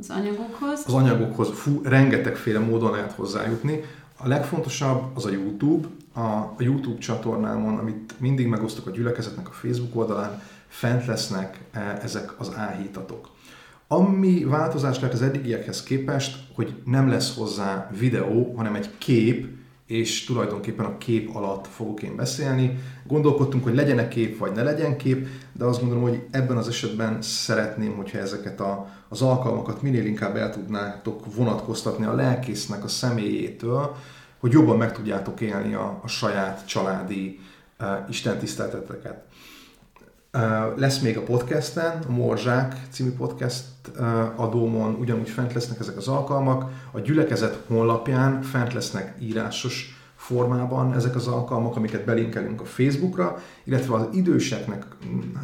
az 0.00 0.10
anyagokhoz? 0.10 0.82
Az 0.86 0.94
anyagokhoz 0.94 1.48
fú, 1.48 1.80
rengetegféle 1.82 2.58
módon 2.58 2.90
lehet 2.90 3.12
hozzájutni. 3.12 3.80
A 4.16 4.28
legfontosabb 4.28 5.16
az 5.16 5.26
a 5.26 5.30
YouTube. 5.30 5.88
A, 6.12 6.20
a 6.20 6.54
YouTube 6.58 6.98
csatornámon, 6.98 7.78
amit 7.78 8.14
mindig 8.18 8.46
megosztok 8.46 8.86
a 8.86 8.90
gyülekezetnek 8.90 9.48
a 9.48 9.52
Facebook 9.52 9.96
oldalán, 9.96 10.42
fent 10.68 11.06
lesznek 11.06 11.60
e, 11.70 11.98
ezek 12.02 12.40
az 12.40 12.52
áhítatok. 12.56 13.28
Ami 13.88 14.44
változás 14.44 14.96
lehet 15.00 15.14
az 15.14 15.22
eddigiekhez 15.22 15.82
képest, 15.82 16.46
hogy 16.54 16.74
nem 16.84 17.08
lesz 17.08 17.36
hozzá 17.36 17.90
videó, 17.98 18.54
hanem 18.56 18.74
egy 18.74 18.90
kép, 18.98 19.46
és 19.90 20.24
tulajdonképpen 20.24 20.84
a 20.84 20.98
kép 20.98 21.34
alatt 21.34 21.66
fogok 21.66 22.02
én 22.02 22.16
beszélni. 22.16 22.78
Gondolkodtunk, 23.06 23.64
hogy 23.64 23.74
legyen-e 23.74 24.08
kép, 24.08 24.38
vagy 24.38 24.52
ne 24.52 24.62
legyen 24.62 24.96
kép, 24.96 25.26
de 25.52 25.64
azt 25.64 25.80
gondolom, 25.80 26.02
hogy 26.02 26.22
ebben 26.30 26.56
az 26.56 26.68
esetben 26.68 27.22
szeretném, 27.22 27.96
hogyha 27.96 28.18
ezeket 28.18 28.60
a, 28.60 28.90
az 29.08 29.22
alkalmakat 29.22 29.82
minél 29.82 30.04
inkább 30.04 30.36
el 30.36 30.50
tudnátok 30.50 31.34
vonatkoztatni 31.34 32.04
a 32.04 32.14
lelkésznek 32.14 32.84
a 32.84 32.88
személyétől, 32.88 33.96
hogy 34.38 34.52
jobban 34.52 34.76
meg 34.76 34.92
tudjátok 34.92 35.40
élni 35.40 35.74
a, 35.74 36.00
a 36.02 36.08
saját 36.08 36.66
családi 36.66 37.40
uh, 37.80 37.88
istentisztelteteket. 38.08 39.24
Lesz 40.76 40.98
még 40.98 41.16
a 41.16 41.22
podcasten, 41.22 42.02
a 42.08 42.12
Morzsák 42.12 42.76
című 42.90 43.10
podcast 43.10 43.64
adómon 44.36 44.94
ugyanúgy 44.94 45.28
fent 45.28 45.52
lesznek 45.52 45.78
ezek 45.80 45.96
az 45.96 46.08
alkalmak. 46.08 46.70
A 46.92 47.00
gyülekezet 47.00 47.64
honlapján 47.66 48.42
fent 48.42 48.72
lesznek 48.72 49.16
írásos 49.20 49.98
formában 50.16 50.94
ezek 50.94 51.14
az 51.14 51.26
alkalmak, 51.26 51.76
amiket 51.76 52.04
belinkelünk 52.04 52.60
a 52.60 52.64
Facebookra, 52.64 53.38
illetve 53.64 53.94
az 53.94 54.06
időseknek, 54.12 54.86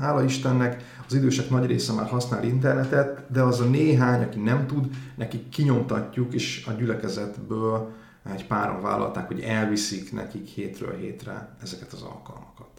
hála 0.01 0.25
Istennek, 0.25 0.85
az 1.07 1.15
idősek 1.15 1.51
nagy 1.51 1.67
része 1.67 1.93
már 1.93 2.07
használ 2.09 2.45
internetet, 2.45 3.33
de 3.33 3.43
az 3.43 3.61
a 3.61 3.65
néhány, 3.65 4.23
aki 4.23 4.39
nem 4.39 4.67
tud, 4.67 4.89
nekik 5.17 5.49
kinyomtatjuk, 5.49 6.35
és 6.35 6.67
a 6.69 6.73
gyülekezetből 6.73 7.93
egy 8.35 8.47
páran 8.47 8.83
vállalták, 8.83 9.27
hogy 9.27 9.41
elviszik 9.41 10.13
nekik 10.13 10.47
hétről 10.47 10.97
hétre 10.97 11.57
ezeket 11.63 11.93
az 11.93 12.03
alkalmakat. 12.03 12.76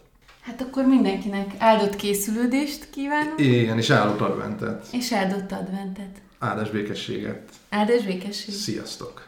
Hát 0.48 0.62
akkor 0.62 0.86
mindenkinek 0.86 1.54
áldott 1.58 1.96
készülődést 1.96 2.90
kívánunk. 2.90 3.40
Igen, 3.40 3.78
és 3.78 3.90
áldott 3.90 4.22
adventet. 4.22 4.86
És 4.92 5.12
áldott 5.14 5.52
adventet. 5.52 6.22
Áldás 6.40 6.70
békességet. 6.70 7.50
Áldás 7.70 8.04
békességet. 8.04 8.60
Sziasztok! 8.60 9.27